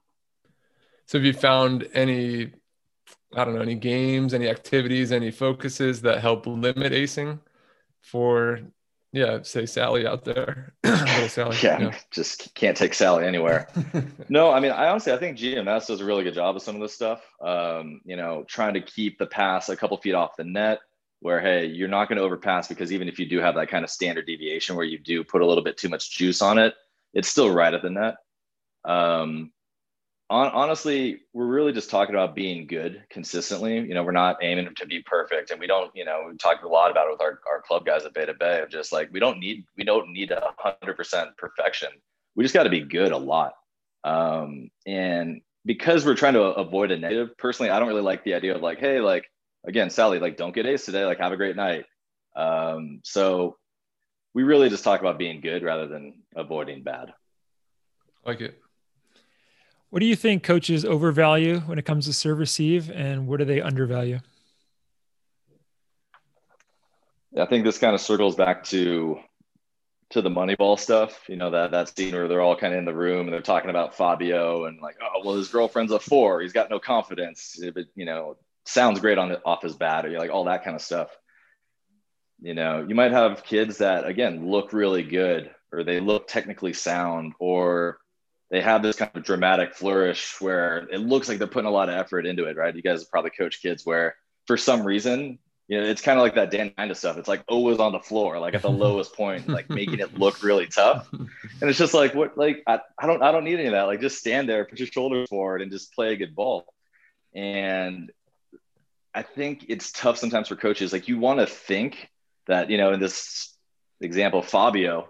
So 1.07 1.17
have 1.17 1.25
you 1.25 1.33
found 1.33 1.88
any, 1.93 2.51
I 3.35 3.43
don't 3.43 3.55
know, 3.55 3.61
any 3.61 3.75
games, 3.75 4.33
any 4.33 4.47
activities, 4.47 5.11
any 5.11 5.31
focuses 5.31 6.01
that 6.01 6.21
help 6.21 6.45
limit 6.45 6.93
acing 6.93 7.39
for 8.01 8.59
yeah, 9.13 9.40
say 9.44 9.66
Sally 9.66 10.08
out 10.08 10.24
there. 10.24 10.74
Little 10.84 11.28
Sally. 11.28 11.58
yeah, 11.62 11.80
yeah, 11.80 11.96
just 12.12 12.54
can't 12.56 12.78
take 12.78 12.94
Sally 12.94 13.25
anywhere. 13.25 13.68
no, 14.30 14.52
I 14.52 14.60
mean, 14.60 14.72
I 14.72 14.88
honestly, 14.88 15.12
I 15.12 15.18
think 15.18 15.38
GMS 15.38 15.88
does 15.88 16.00
a 16.00 16.06
really 16.06 16.24
good 16.24 16.34
job 16.34 16.56
of 16.56 16.62
some 16.62 16.75
of 16.75 16.81
this 16.81 16.94
stuff. 16.94 17.22
Um, 17.42 18.02
you 18.06 18.16
know, 18.16 18.46
trying 18.48 18.74
to 18.75 18.81
keep 18.81 19.18
the 19.18 19.28
pass 19.28 19.69
a 19.69 19.75
couple 19.75 19.98
feet 19.98 20.13
off 20.13 20.38
the 20.38 20.46
net 20.46 20.80
where, 21.19 21.40
hey, 21.40 21.66
you're 21.66 21.88
not 21.88 22.08
going 22.08 22.18
to 22.18 22.24
overpass 22.24 22.68
because 22.68 22.92
even 22.92 23.08
if 23.08 23.19
you 23.19 23.28
do 23.28 23.40
have 23.40 23.56
that 23.56 23.69
kind 23.69 23.84
of 23.84 23.92
standard 23.92 24.25
deviation 24.25 24.75
where 24.75 24.86
you 24.86 24.98
do 24.98 25.24
put 25.24 25.42
a 25.42 25.46
little 25.46 25.63
bit 25.63 25.78
too 25.78 25.90
much 25.90 26.18
juice 26.18 26.42
on 26.42 26.58
it, 26.58 26.74
it's 27.13 27.28
still 27.28 27.54
right 27.54 27.74
at 27.74 27.81
the 27.81 27.90
net. 27.90 28.16
Um, 28.86 29.52
on, 30.31 30.48
honestly, 30.54 31.19
we're 31.33 31.45
really 31.45 31.74
just 31.74 31.89
talking 31.89 32.16
about 32.16 32.33
being 32.33 32.66
good 32.66 33.04
consistently. 33.10 33.80
You 33.80 33.94
know, 33.94 34.01
we're 34.01 34.13
not 34.13 34.38
aiming 34.42 34.74
to 34.74 34.86
be 34.88 35.01
perfect, 35.01 35.51
and 35.51 35.60
we 35.60 35.68
don't. 35.68 35.92
You 35.94 36.06
know, 36.06 36.28
we 36.30 36.38
talked 36.38 36.63
a 36.63 36.69
lot 36.69 36.89
about 36.89 37.07
it 37.07 37.12
with 37.12 37.22
our, 37.22 37.42
our 37.48 37.62
club 37.62 37.86
guys 37.86 38.06
at 38.06 38.13
Beta 38.13 38.33
Bay 38.33 38.62
of 38.62 38.69
just 38.69 38.94
like 38.94 39.12
we 39.12 39.19
don't 39.19 39.39
need 39.39 39.66
we 39.78 39.83
don't 39.83 40.13
need 40.13 40.31
a 40.31 40.54
hundred 40.57 40.95
percent 40.95 41.36
perfection. 41.38 41.89
We 42.36 42.45
just 42.45 42.54
got 42.54 42.63
to 42.63 42.69
be 42.69 42.80
good 42.80 43.12
a 43.12 43.18
lot. 43.18 43.54
Um, 44.06 44.72
and 44.88 45.42
because 45.66 46.06
we're 46.06 46.16
trying 46.16 46.36
to 46.36 46.44
avoid 46.44 46.92
a 46.92 46.98
negative, 46.98 47.38
personally, 47.38 47.69
I 47.69 47.80
don't 47.80 47.89
really 47.89 48.01
like 48.01 48.24
the 48.24 48.34
idea 48.34 48.56
of 48.56 48.62
like, 48.62 48.80
hey, 48.80 49.01
like 49.01 49.30
again, 49.68 49.89
Sally, 49.89 50.19
like 50.19 50.38
don't 50.38 50.56
get 50.56 50.66
ace 50.66 50.86
today. 50.86 51.04
Like 51.04 51.19
have 51.19 51.34
a 51.34 51.38
great 51.38 51.57
night. 51.57 51.84
Um, 52.38 53.01
so 53.04 53.57
we 54.34 54.44
really 54.44 54.69
just 54.69 54.86
talk 54.86 55.01
about 55.01 55.19
being 55.19 55.42
good 55.42 55.62
rather 55.62 55.88
than 55.88 56.24
avoiding 56.38 56.84
bad. 56.84 57.13
Like 58.25 58.39
it. 58.39 58.61
What 59.91 59.99
do 59.99 60.05
you 60.05 60.15
think 60.15 60.41
coaches 60.43 60.85
overvalue 60.85 61.59
when 61.59 61.77
it 61.77 61.83
comes 61.83 62.05
to 62.05 62.13
serve 62.13 62.39
receive, 62.39 62.89
and 62.89 63.27
what 63.27 63.39
do 63.39 63.45
they 63.45 63.59
undervalue? 63.59 64.19
I 67.38 67.45
think 67.45 67.65
this 67.65 67.77
kind 67.77 67.93
of 67.93 67.99
circles 67.99 68.38
back 68.38 68.63
to 68.65 69.19
to 70.11 70.21
the 70.21 70.29
Moneyball 70.29 70.79
stuff. 70.79 71.27
You 71.27 71.35
know 71.35 71.51
that 71.51 71.71
that 71.71 71.95
scene 71.95 72.13
where 72.13 72.29
they're 72.29 72.39
all 72.39 72.55
kind 72.55 72.73
of 72.73 72.79
in 72.79 72.85
the 72.85 72.93
room 72.93 73.27
and 73.27 73.33
they're 73.33 73.41
talking 73.41 73.69
about 73.69 73.93
Fabio 73.93 74.63
and 74.63 74.79
like, 74.81 74.95
oh 75.03 75.21
well, 75.25 75.35
his 75.35 75.49
girlfriend's 75.49 75.91
a 75.91 75.99
four. 75.99 76.39
He's 76.39 76.53
got 76.53 76.69
no 76.69 76.79
confidence. 76.79 77.59
But 77.75 77.88
you 77.93 78.05
know, 78.05 78.38
sounds 78.65 79.01
great 79.01 79.17
on 79.17 79.27
the, 79.27 79.43
off 79.43 79.61
his 79.61 79.75
bat, 79.75 80.05
or 80.05 80.17
like 80.17 80.31
all 80.31 80.45
that 80.45 80.63
kind 80.63 80.75
of 80.75 80.81
stuff. 80.81 81.09
You 82.39 82.53
know, 82.53 82.85
you 82.88 82.95
might 82.95 83.11
have 83.11 83.43
kids 83.43 83.79
that 83.79 84.07
again 84.07 84.49
look 84.49 84.71
really 84.71 85.03
good, 85.03 85.51
or 85.73 85.83
they 85.83 85.99
look 85.99 86.29
technically 86.29 86.71
sound, 86.71 87.33
or 87.39 87.99
they 88.51 88.62
have 88.62 88.83
this 88.83 88.98
kind 88.98 89.12
of 89.15 89.24
dramatic 89.24 89.74
flourish 89.74 90.39
where 90.42 90.86
it 90.92 91.00
looks 91.00 91.30
like 91.30 91.38
they're 91.38 91.48
putting 91.48 91.69
a 91.69 91.71
lot 91.71 91.88
of 91.88 91.95
effort 91.95 92.25
into 92.25 92.45
it, 92.45 92.57
right? 92.57 92.75
You 92.75 92.81
guys 92.81 93.06
probably 93.06 93.31
coach 93.31 93.62
kids 93.62 93.86
where 93.86 94.15
for 94.45 94.57
some 94.57 94.83
reason, 94.83 95.39
you 95.69 95.80
know, 95.80 95.88
it's 95.88 96.01
kind 96.01 96.19
of 96.19 96.24
like 96.24 96.36
that 96.36 96.51
Dan 96.51 96.71
kind 96.71 96.92
of 96.92 96.98
stuff. 96.98 97.18
It's 97.18 97.30
like 97.30 97.45
always 97.48 97.80
on 97.80 97.94
the 97.94 98.01
floor, 98.01 98.39
like 98.39 98.53
at 98.53 98.62
the 98.62 98.69
lowest 98.86 99.15
point, 99.15 99.48
like 99.48 99.69
making 99.69 100.00
it 100.00 100.19
look 100.19 100.44
really 100.44 100.68
tough. 100.68 101.07
And 101.13 101.30
it's 101.62 101.80
just 101.80 101.94
like, 101.94 102.13
what, 102.13 102.38
like, 102.38 102.62
I, 102.68 102.81
I 103.00 103.07
don't, 103.07 103.24
I 103.24 103.31
don't 103.31 103.45
need 103.45 103.57
any 103.57 103.68
of 103.68 103.71
that. 103.71 103.83
Like 103.83 104.01
just 104.01 104.18
stand 104.18 104.50
there, 104.50 104.65
put 104.65 104.80
your 104.80 104.88
shoulders 104.88 105.30
forward 105.30 105.62
and 105.62 105.71
just 105.71 105.94
play 105.94 106.12
a 106.12 106.17
good 106.17 106.36
ball. 106.36 106.65
And 107.34 108.12
I 109.13 109.22
think 109.22 109.67
it's 109.70 109.93
tough 109.93 110.17
sometimes 110.17 110.50
for 110.50 110.58
coaches. 110.58 110.91
Like 110.91 111.08
you 111.08 111.20
want 111.20 111.39
to 111.39 111.46
think 111.46 112.10
that, 112.48 112.70
you 112.70 112.77
know, 112.77 112.91
in 112.91 113.00
this 113.00 113.55
example, 114.01 114.41
Fabio, 114.41 115.08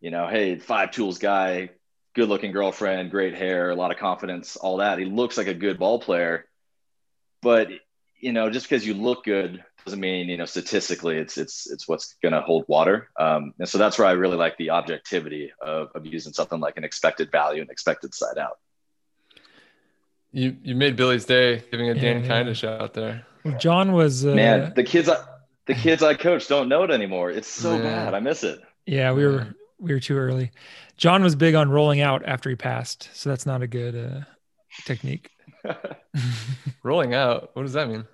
you 0.00 0.10
know, 0.10 0.26
hey, 0.26 0.58
five 0.58 0.90
tools 0.90 1.18
guy, 1.18 1.70
good 2.14 2.28
looking 2.28 2.52
girlfriend, 2.52 3.10
great 3.10 3.34
hair, 3.34 3.70
a 3.70 3.74
lot 3.74 3.90
of 3.90 3.98
confidence, 3.98 4.56
all 4.56 4.78
that. 4.78 4.98
He 4.98 5.04
looks 5.04 5.36
like 5.36 5.46
a 5.46 5.54
good 5.54 5.78
ball 5.78 6.00
player. 6.00 6.46
But 7.42 7.68
you 8.18 8.32
know, 8.32 8.50
just 8.50 8.68
because 8.68 8.86
you 8.86 8.94
look 8.94 9.24
good 9.24 9.64
doesn't 9.84 10.00
mean 10.00 10.28
you 10.28 10.36
know 10.36 10.44
statistically 10.44 11.16
it's 11.16 11.38
it's 11.38 11.70
it's 11.70 11.88
what's 11.88 12.16
going 12.22 12.32
to 12.32 12.42
hold 12.42 12.64
water. 12.68 13.08
Um, 13.18 13.54
and 13.58 13.68
so 13.68 13.78
that's 13.78 13.98
where 13.98 14.06
I 14.06 14.12
really 14.12 14.36
like 14.36 14.56
the 14.58 14.70
objectivity 14.70 15.52
of, 15.60 15.90
of 15.94 16.06
using 16.06 16.32
something 16.32 16.60
like 16.60 16.76
an 16.76 16.84
expected 16.84 17.30
value 17.30 17.62
and 17.62 17.70
expected 17.70 18.14
side 18.14 18.38
out. 18.38 18.58
You 20.32 20.56
you 20.62 20.74
made 20.74 20.96
Billy's 20.96 21.24
day 21.24 21.62
giving 21.70 21.88
a 21.88 21.94
Dan 21.94 22.24
yeah, 22.24 22.42
yeah. 22.42 22.52
shout 22.52 22.80
out 22.80 22.94
there. 22.94 23.26
John 23.58 23.92
was 23.92 24.24
uh, 24.24 24.34
man. 24.34 24.72
The 24.76 24.84
kids 24.84 25.08
I, 25.08 25.24
the 25.66 25.74
kids 25.74 26.02
I 26.02 26.14
coach 26.14 26.46
don't 26.46 26.68
know 26.68 26.82
it 26.84 26.90
anymore. 26.90 27.30
It's 27.30 27.48
so 27.48 27.78
bad. 27.78 28.14
I 28.14 28.20
miss 28.20 28.44
it. 28.44 28.60
Yeah, 28.86 29.12
we 29.12 29.24
were 29.24 29.54
we 29.78 29.92
were 29.92 30.00
too 30.00 30.16
early. 30.16 30.52
John 31.00 31.22
was 31.22 31.34
big 31.34 31.54
on 31.54 31.70
rolling 31.70 32.02
out 32.02 32.22
after 32.26 32.50
he 32.50 32.56
passed, 32.56 33.08
so 33.14 33.30
that's 33.30 33.46
not 33.46 33.62
a 33.62 33.66
good 33.66 33.96
uh, 33.96 34.20
technique. 34.84 35.30
rolling 36.82 37.14
out, 37.14 37.50
what 37.54 37.62
does 37.62 37.72
that 37.72 37.88
mean? 37.88 38.04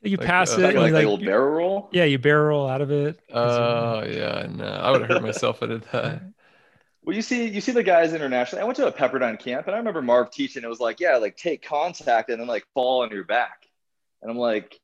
You 0.00 0.16
like, 0.16 0.26
pass 0.26 0.56
uh, 0.56 0.60
it, 0.60 0.76
like, 0.76 0.92
like, 0.92 1.04
like 1.04 1.24
barrel 1.24 1.48
roll. 1.48 1.88
Yeah, 1.92 2.04
you 2.04 2.20
barrel 2.20 2.46
roll 2.46 2.68
out 2.68 2.80
of 2.80 2.92
it. 2.92 3.18
Oh 3.32 3.40
uh, 3.40 4.06
yeah, 4.08 4.46
no, 4.48 4.64
I 4.64 4.92
would 4.92 5.00
have 5.00 5.10
hurt 5.10 5.22
myself 5.22 5.56
if 5.56 5.62
I 5.64 5.66
did 5.66 5.82
that. 5.92 6.22
Well, 7.02 7.14
you 7.14 7.22
see, 7.22 7.46
you 7.46 7.60
see 7.60 7.70
the 7.70 7.84
guys 7.84 8.12
internationally. 8.14 8.62
I 8.62 8.64
went 8.64 8.78
to 8.78 8.88
a 8.88 8.92
Pepperdine 8.92 9.38
camp, 9.38 9.68
and 9.68 9.76
I 9.76 9.78
remember 9.78 10.02
Marv 10.02 10.32
teaching. 10.32 10.64
It 10.64 10.68
was 10.68 10.80
like, 10.80 10.98
yeah, 10.98 11.18
like 11.18 11.36
take 11.36 11.62
contact 11.62 12.30
and 12.30 12.40
then 12.40 12.48
like 12.48 12.66
fall 12.74 13.04
on 13.04 13.12
your 13.12 13.22
back. 13.22 13.64
And 14.20 14.28
I'm 14.28 14.36
like, 14.36 14.76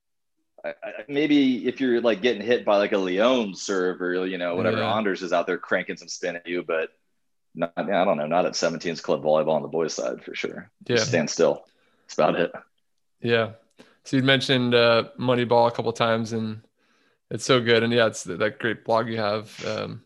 I, 0.64 0.68
I, 0.68 0.90
maybe 1.08 1.66
if 1.66 1.80
you're 1.80 2.00
like 2.00 2.22
getting 2.22 2.40
hit 2.40 2.64
by 2.64 2.76
like 2.76 2.92
a 2.92 2.98
Leon 2.98 3.56
serve 3.56 4.00
or 4.00 4.24
you 4.24 4.38
know 4.38 4.54
whatever 4.54 4.76
yeah. 4.76 4.94
Anders 4.94 5.20
is 5.20 5.32
out 5.32 5.48
there 5.48 5.58
cranking 5.58 5.96
some 5.96 6.06
spin 6.06 6.36
at 6.36 6.46
you, 6.46 6.62
but 6.62 6.90
not, 7.54 7.72
I 7.76 8.04
don't 8.04 8.16
know, 8.16 8.26
not 8.26 8.46
at 8.46 8.52
17s 8.52 9.02
club 9.02 9.22
volleyball 9.22 9.54
on 9.54 9.62
the 9.62 9.68
boys' 9.68 9.94
side 9.94 10.22
for 10.22 10.34
sure. 10.34 10.70
Yeah. 10.86 10.96
Just 10.96 11.08
stand 11.08 11.30
still. 11.30 11.64
That's 12.04 12.14
about 12.14 12.36
it. 12.36 12.52
Yeah. 13.20 13.52
So 14.04 14.16
you 14.16 14.22
mentioned 14.22 14.74
uh, 14.74 15.04
Moneyball 15.18 15.68
a 15.68 15.70
couple 15.70 15.92
times, 15.92 16.32
and 16.32 16.62
it's 17.30 17.44
so 17.44 17.60
good. 17.60 17.82
And 17.82 17.92
yeah, 17.92 18.06
it's 18.06 18.24
that 18.24 18.58
great 18.58 18.84
blog 18.84 19.08
you 19.08 19.18
have. 19.18 19.64
Um, 19.64 20.02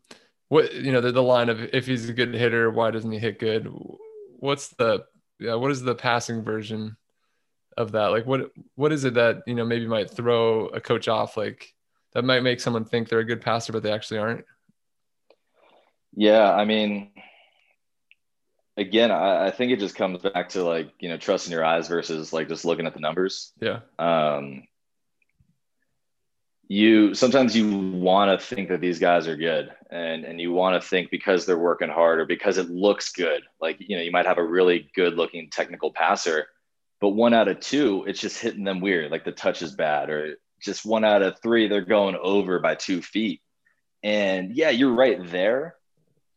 what 0.48 0.74
you 0.74 0.92
know, 0.92 1.00
the, 1.00 1.12
the 1.12 1.22
line 1.22 1.48
of 1.48 1.60
if 1.72 1.86
he's 1.86 2.08
a 2.08 2.12
good 2.12 2.34
hitter, 2.34 2.70
why 2.70 2.90
doesn't 2.90 3.10
he 3.10 3.18
hit 3.18 3.38
good? 3.38 3.72
what's 4.38 4.68
the 4.68 5.04
yeah 5.40 5.54
what 5.54 5.70
is 5.70 5.82
the 5.82 5.94
passing 5.94 6.42
version 6.42 6.96
of 7.76 7.92
that? 7.92 8.06
Like 8.06 8.26
what 8.26 8.50
what 8.74 8.92
is 8.92 9.04
it 9.04 9.14
that 9.14 9.42
you 9.46 9.54
know 9.54 9.64
maybe 9.64 9.86
might 9.86 10.10
throw 10.10 10.66
a 10.68 10.80
coach 10.80 11.08
off 11.08 11.36
like 11.36 11.72
that 12.12 12.24
might 12.24 12.42
make 12.42 12.60
someone 12.60 12.84
think 12.84 13.08
they're 13.08 13.18
a 13.18 13.24
good 13.24 13.42
passer 13.42 13.72
but 13.72 13.82
they 13.82 13.92
actually 13.92 14.18
aren't? 14.18 14.44
Yeah, 16.14 16.50
I 16.50 16.64
mean, 16.64 17.10
again, 18.76 19.10
I, 19.10 19.46
I, 19.46 19.50
think 19.50 19.72
it 19.72 19.80
just 19.80 19.94
comes 19.94 20.20
back 20.22 20.50
to 20.50 20.64
like 20.64 20.92
you 21.00 21.08
know 21.08 21.16
trusting 21.16 21.52
your 21.52 21.64
eyes 21.64 21.88
versus 21.88 22.32
like 22.32 22.48
just 22.48 22.64
looking 22.64 22.86
at 22.86 22.94
the 22.94 23.00
numbers. 23.00 23.52
Yeah. 23.60 23.80
Um, 23.98 24.64
you 26.68 27.14
sometimes 27.14 27.56
you 27.56 27.92
want 27.92 28.40
to 28.40 28.44
think 28.44 28.68
that 28.68 28.80
these 28.80 28.98
guys 28.98 29.28
are 29.28 29.36
good 29.36 29.70
and 29.90 30.24
and 30.24 30.40
you 30.40 30.52
want 30.52 30.80
to 30.80 30.88
think 30.88 31.10
because 31.10 31.46
they're 31.46 31.56
working 31.56 31.88
hard 31.88 32.18
or 32.18 32.26
because 32.26 32.58
it 32.58 32.68
looks 32.68 33.12
good 33.12 33.42
like 33.60 33.76
you 33.78 33.96
know 33.96 34.02
you 34.02 34.10
might 34.10 34.26
have 34.26 34.38
a 34.38 34.44
really 34.44 34.90
good 34.96 35.14
looking 35.14 35.48
technical 35.48 35.92
passer 35.92 36.48
but 37.00 37.10
one 37.10 37.32
out 37.32 37.46
of 37.46 37.60
two 37.60 38.04
it's 38.08 38.20
just 38.20 38.40
hitting 38.40 38.64
them 38.64 38.80
weird 38.80 39.12
like 39.12 39.24
the 39.24 39.30
touch 39.30 39.62
is 39.62 39.76
bad 39.76 40.10
or 40.10 40.38
just 40.60 40.84
one 40.84 41.04
out 41.04 41.22
of 41.22 41.40
three 41.40 41.68
they're 41.68 41.82
going 41.82 42.16
over 42.20 42.58
by 42.58 42.74
two 42.74 43.00
feet 43.00 43.40
and 44.02 44.56
yeah 44.56 44.70
you're 44.70 44.92
right 44.92 45.30
there 45.30 45.76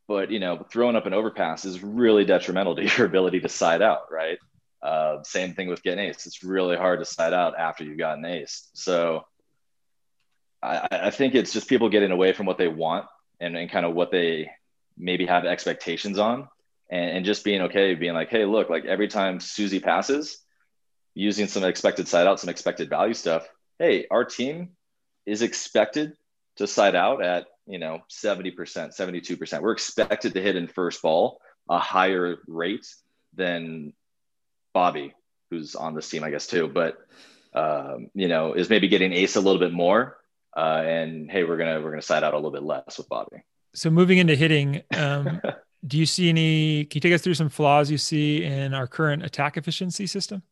but 0.10 0.32
you 0.32 0.40
know 0.40 0.66
throwing 0.70 0.98
up 0.98 1.06
an 1.06 1.14
overpass 1.14 1.64
is 1.64 1.82
really 1.82 2.26
detrimental 2.26 2.76
to 2.76 2.84
your 2.98 3.06
ability 3.06 3.40
to 3.40 3.48
side 3.48 3.82
out 3.82 4.12
right? 4.12 4.40
Uh, 4.82 5.22
same 5.24 5.54
thing 5.54 5.68
with 5.68 5.84
getting 5.84 6.06
ace 6.06 6.26
it's 6.26 6.44
really 6.44 6.78
hard 6.78 7.00
to 7.00 7.06
side 7.06 7.34
out 7.34 7.54
after 7.58 7.84
you've 7.84 7.98
gotten 7.98 8.26
ace 8.26 8.70
so 8.74 9.26
I, 10.64 10.88
I 10.90 11.10
think 11.10 11.36
it's 11.36 11.52
just 11.52 11.68
people 11.68 11.90
getting 11.90 12.12
away 12.12 12.32
from 12.32 12.46
what 12.46 12.58
they 12.58 12.70
want 12.70 13.06
and, 13.42 13.58
and 13.58 13.70
kind 13.70 13.86
of 13.86 13.94
what 13.94 14.10
they 14.10 14.50
maybe 14.98 15.26
have 15.26 15.46
expectations 15.46 16.18
on 16.18 16.48
and, 16.90 17.18
and 17.18 17.26
just 17.26 17.44
being 17.44 17.64
okay 17.64 17.94
being 17.94 18.14
like 18.14 18.30
hey 18.30 18.46
look 18.46 18.70
like 18.70 18.86
every 18.86 19.10
time 19.10 19.42
susie 19.42 19.82
passes 19.82 20.38
using 21.14 21.48
some 21.48 21.66
expected 21.66 22.08
side 22.08 22.26
out 22.26 22.40
some 22.40 22.50
expected 22.50 22.90
value 22.90 23.14
stuff 23.14 23.46
hey 23.80 24.08
our 24.10 24.24
team 24.24 24.70
is 25.26 25.42
expected 25.42 26.14
to 26.56 26.68
side 26.68 26.96
out 26.96 27.22
at 27.22 27.48
you 27.70 27.80
know 27.80 28.00
70% 28.10 28.56
72% 28.56 29.62
we're 29.62 29.72
expected 29.72 30.34
to 30.34 30.42
hit 30.42 30.56
in 30.56 30.68
first 30.68 31.02
ball 31.02 31.40
a 31.70 31.80
higher 31.80 32.38
rate 32.48 32.88
than 33.36 33.94
bobby 34.74 35.14
who's 35.50 35.76
on 35.76 35.96
this 35.96 36.10
team 36.10 36.24
i 36.24 36.30
guess 36.30 36.48
too 36.48 36.68
but 36.68 36.98
um, 37.54 38.10
you 38.14 38.28
know 38.28 38.54
is 38.54 38.70
maybe 38.70 38.88
getting 38.88 39.14
ace 39.14 39.36
a 39.36 39.42
little 39.42 39.60
bit 39.60 39.74
more 39.74 40.20
uh, 40.56 40.84
and 40.86 41.30
hey, 41.32 41.44
we're 41.44 41.58
gonna 41.58 41.80
we're 41.82 41.92
gonna 41.92 42.02
side 42.02 42.24
out 42.24 42.34
a 42.34 42.38
little 42.38 42.52
bit 42.52 42.64
less 42.64 42.98
with 42.98 43.08
Bobby. 43.10 43.38
So 43.74 43.90
moving 43.90 44.18
into 44.18 44.36
hitting, 44.36 44.82
um, 44.98 45.42
do 45.88 45.98
you 45.98 46.06
see 46.06 46.30
any? 46.30 46.86
Can 46.86 46.98
you 46.98 47.02
take 47.02 47.14
us 47.14 47.22
through 47.22 47.36
some 47.36 47.50
flaws 47.50 47.92
you 47.92 47.98
see 47.98 48.44
in 48.44 48.74
our 48.74 48.88
current 48.88 49.24
attack 49.24 49.58
efficiency 49.58 50.08
system? 50.08 50.44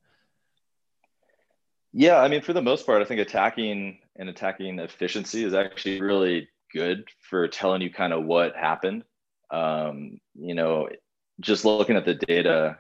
Yeah, 1.93 2.19
I 2.19 2.27
mean, 2.27 2.41
for 2.41 2.53
the 2.53 2.61
most 2.61 2.85
part, 2.85 3.01
I 3.01 3.05
think 3.05 3.19
attacking 3.21 3.99
and 4.17 4.29
attacking 4.29 4.79
efficiency 4.79 5.43
is 5.43 5.53
actually 5.53 5.99
really 6.01 6.47
good 6.73 7.05
for 7.21 7.47
telling 7.47 7.81
you 7.81 7.91
kind 7.91 8.13
of 8.13 8.25
what 8.25 8.55
happened. 8.55 9.03
Um, 9.51 10.19
you 10.35 10.55
know, 10.55 10.89
just 11.39 11.65
looking 11.65 11.95
at 11.95 12.05
the 12.05 12.15
data, 12.15 12.77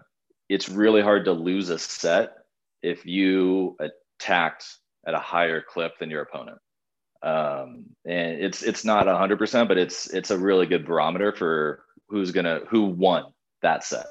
it's 0.49 0.69
really 0.69 1.01
hard 1.01 1.25
to 1.25 1.33
lose 1.33 1.69
a 1.69 1.79
set 1.79 2.33
if 2.81 3.05
you 3.05 3.77
attacked 3.79 4.65
at 5.05 5.13
a 5.13 5.19
higher 5.19 5.61
clip 5.61 5.97
than 5.99 6.09
your 6.09 6.21
opponent 6.21 6.59
um, 7.21 7.85
and 8.05 8.41
it's 8.41 8.61
it's 8.63 8.85
not 8.85 9.07
hundred 9.07 9.37
percent, 9.37 9.67
but 9.67 9.77
it's 9.77 10.07
it's 10.07 10.31
a 10.31 10.37
really 10.37 10.65
good 10.65 10.85
barometer 10.85 11.31
for 11.31 11.83
who's 12.09 12.31
gonna 12.31 12.61
who 12.69 12.85
won 12.85 13.25
that 13.61 13.83
set. 13.83 14.05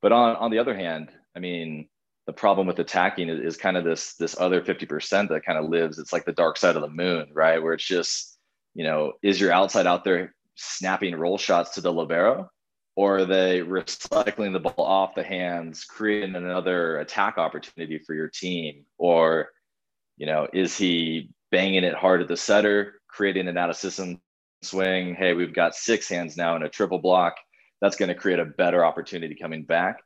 But 0.00 0.12
on 0.12 0.36
on 0.36 0.50
the 0.50 0.58
other 0.58 0.74
hand, 0.74 1.10
I 1.36 1.40
mean, 1.40 1.88
the 2.28 2.32
problem 2.34 2.66
with 2.66 2.78
attacking 2.78 3.30
is, 3.30 3.40
is 3.40 3.56
kind 3.56 3.78
of 3.78 3.84
this 3.84 4.12
this 4.16 4.38
other 4.38 4.62
fifty 4.62 4.84
percent 4.84 5.30
that 5.30 5.46
kind 5.46 5.58
of 5.58 5.70
lives. 5.70 5.98
It's 5.98 6.12
like 6.12 6.26
the 6.26 6.32
dark 6.32 6.58
side 6.58 6.76
of 6.76 6.82
the 6.82 6.90
moon, 6.90 7.30
right? 7.32 7.62
Where 7.62 7.72
it's 7.72 7.82
just 7.86 8.38
you 8.74 8.84
know, 8.84 9.14
is 9.22 9.40
your 9.40 9.50
outside 9.50 9.86
out 9.86 10.04
there 10.04 10.34
snapping 10.54 11.16
roll 11.16 11.38
shots 11.38 11.70
to 11.76 11.80
the 11.80 11.90
libero, 11.90 12.50
or 12.96 13.20
are 13.20 13.24
they 13.24 13.60
recycling 13.60 14.52
the 14.52 14.60
ball 14.60 14.84
off 14.84 15.14
the 15.14 15.22
hands, 15.22 15.84
creating 15.84 16.34
another 16.34 16.98
attack 16.98 17.38
opportunity 17.38 17.98
for 17.98 18.14
your 18.14 18.28
team, 18.28 18.84
or 18.98 19.48
you 20.18 20.26
know, 20.26 20.46
is 20.52 20.76
he 20.76 21.30
banging 21.50 21.82
it 21.82 21.94
hard 21.94 22.20
at 22.20 22.28
the 22.28 22.36
setter, 22.36 23.00
creating 23.08 23.48
an 23.48 23.56
out 23.56 23.70
of 23.70 23.76
system 23.76 24.20
swing. 24.60 25.14
Hey, 25.14 25.32
we've 25.32 25.54
got 25.54 25.74
six 25.74 26.10
hands 26.10 26.36
now 26.36 26.56
in 26.56 26.62
a 26.62 26.68
triple 26.68 26.98
block. 26.98 27.36
That's 27.80 27.96
going 27.96 28.10
to 28.10 28.14
create 28.14 28.38
a 28.38 28.44
better 28.44 28.84
opportunity 28.84 29.34
coming 29.34 29.62
back. 29.62 30.02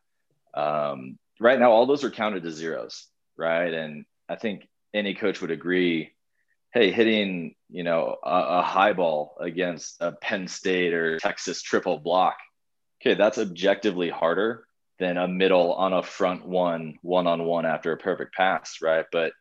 Um, 0.54 1.18
right 1.40 1.58
now, 1.58 1.72
all 1.72 1.86
those 1.86 2.04
are 2.04 2.10
counted 2.10 2.42
to 2.42 2.50
zeros, 2.50 3.06
right? 3.36 3.72
And 3.72 4.04
I 4.28 4.36
think 4.36 4.68
any 4.94 5.14
coach 5.14 5.40
would 5.40 5.50
agree. 5.50 6.12
Hey, 6.72 6.90
hitting 6.90 7.54
you 7.68 7.82
know 7.82 8.16
a, 8.22 8.58
a 8.58 8.62
high 8.62 8.92
ball 8.92 9.36
against 9.40 10.00
a 10.00 10.12
Penn 10.12 10.48
State 10.48 10.94
or 10.94 11.18
Texas 11.18 11.62
triple 11.62 11.98
block. 11.98 12.36
Okay, 13.00 13.14
that's 13.14 13.38
objectively 13.38 14.08
harder 14.08 14.64
than 14.98 15.16
a 15.16 15.28
middle 15.28 15.74
on 15.74 15.92
a 15.92 16.02
front 16.02 16.46
one 16.46 16.98
one 17.02 17.26
on 17.26 17.44
one 17.44 17.66
after 17.66 17.92
a 17.92 17.98
perfect 17.98 18.34
pass, 18.34 18.78
right? 18.80 19.04
But 19.10 19.32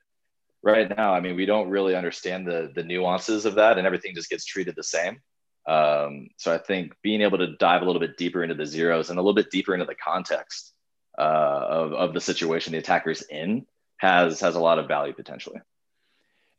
right 0.64 0.90
now, 0.96 1.14
I 1.14 1.20
mean, 1.22 1.36
we 1.36 1.46
don't 1.46 1.70
really 1.70 1.96
understand 1.96 2.48
the 2.48 2.72
the 2.74 2.84
nuances 2.84 3.46
of 3.46 3.56
that, 3.56 3.78
and 3.78 3.88
everything 3.88 4.16
just 4.16 4.30
gets 4.30 4.46
treated 4.46 4.76
the 4.76 4.84
same. 4.84 5.22
Um, 5.68 6.30
so 6.38 6.54
I 6.54 6.58
think 6.58 6.94
being 7.04 7.22
able 7.22 7.38
to 7.38 7.56
dive 7.56 7.84
a 7.84 7.86
little 7.86 8.00
bit 8.00 8.18
deeper 8.18 8.42
into 8.44 8.56
the 8.56 8.66
zeros 8.66 9.10
and 9.10 9.20
a 9.20 9.22
little 9.22 9.36
bit 9.36 9.52
deeper 9.52 9.74
into 9.74 9.86
the 9.86 9.96
context 9.96 10.74
uh, 11.18 11.22
of 11.22 11.94
of 11.94 12.14
the 12.14 12.22
situation 12.22 12.74
the 12.74 12.80
attacker's 12.80 13.22
in 13.24 13.66
has 13.98 14.40
has 14.40 14.56
a 14.56 14.60
lot 14.60 14.80
of 14.80 14.88
value 14.88 15.14
potentially. 15.14 15.62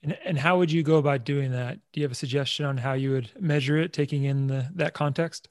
And, 0.02 0.18
and 0.24 0.38
how 0.38 0.58
would 0.58 0.72
you 0.72 0.82
go 0.82 0.96
about 0.96 1.24
doing 1.24 1.52
that? 1.52 1.78
Do 1.92 2.00
you 2.00 2.04
have 2.04 2.12
a 2.12 2.16
suggestion 2.16 2.66
on 2.66 2.76
how 2.76 2.94
you 2.94 3.12
would 3.12 3.30
measure 3.38 3.78
it, 3.78 3.92
taking 3.92 4.24
in 4.24 4.48
the, 4.48 4.68
that 4.74 4.94
context? 4.94 5.48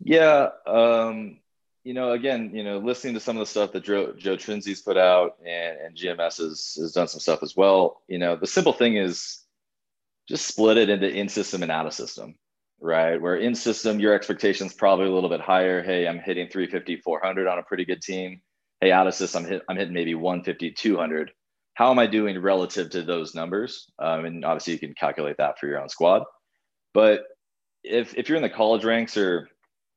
Yeah, 0.00 0.50
um, 0.66 1.38
you 1.82 1.92
know, 1.92 2.12
again, 2.12 2.50
you 2.54 2.64
know, 2.64 2.78
listening 2.78 3.14
to 3.14 3.20
some 3.20 3.36
of 3.36 3.40
the 3.40 3.46
stuff 3.46 3.72
that 3.72 3.84
Joe, 3.84 4.14
Joe 4.16 4.36
Trinsey's 4.36 4.80
put 4.80 4.96
out 4.96 5.36
and, 5.44 5.78
and 5.78 5.96
GMS 5.96 6.38
has, 6.38 6.76
has 6.80 6.92
done 6.92 7.08
some 7.08 7.20
stuff 7.20 7.42
as 7.42 7.56
well. 7.56 8.02
You 8.08 8.18
know, 8.18 8.36
the 8.36 8.46
simple 8.46 8.72
thing 8.72 8.96
is 8.96 9.40
just 10.28 10.46
split 10.46 10.78
it 10.78 10.88
into 10.88 11.08
in 11.08 11.28
system 11.28 11.62
and 11.62 11.70
out 11.72 11.86
of 11.86 11.92
system, 11.92 12.36
right? 12.80 13.20
Where 13.20 13.36
in 13.36 13.54
system, 13.54 14.00
your 14.00 14.14
expectations 14.14 14.74
probably 14.74 15.06
a 15.06 15.12
little 15.12 15.30
bit 15.30 15.40
higher. 15.40 15.82
Hey, 15.82 16.06
I'm 16.06 16.18
hitting 16.18 16.48
350, 16.48 16.96
400 16.96 17.46
on 17.46 17.58
a 17.58 17.62
pretty 17.62 17.84
good 17.84 18.02
team. 18.02 18.40
Hey, 18.80 18.92
out 18.92 19.06
of 19.06 19.14
system, 19.14 19.44
I'm, 19.44 19.50
hit, 19.50 19.62
I'm 19.68 19.76
hitting 19.76 19.94
maybe 19.94 20.14
150, 20.14 20.72
200. 20.72 21.32
How 21.74 21.90
am 21.90 21.98
I 21.98 22.06
doing 22.06 22.38
relative 22.38 22.90
to 22.90 23.02
those 23.02 23.34
numbers? 23.34 23.90
Um, 23.98 24.24
and 24.24 24.44
obviously, 24.44 24.74
you 24.74 24.78
can 24.78 24.94
calculate 24.94 25.38
that 25.38 25.58
for 25.58 25.66
your 25.66 25.80
own 25.80 25.88
squad. 25.88 26.22
But 26.92 27.24
if, 27.82 28.14
if 28.16 28.28
you're 28.28 28.36
in 28.36 28.42
the 28.42 28.50
college 28.50 28.84
ranks 28.84 29.16
or 29.16 29.48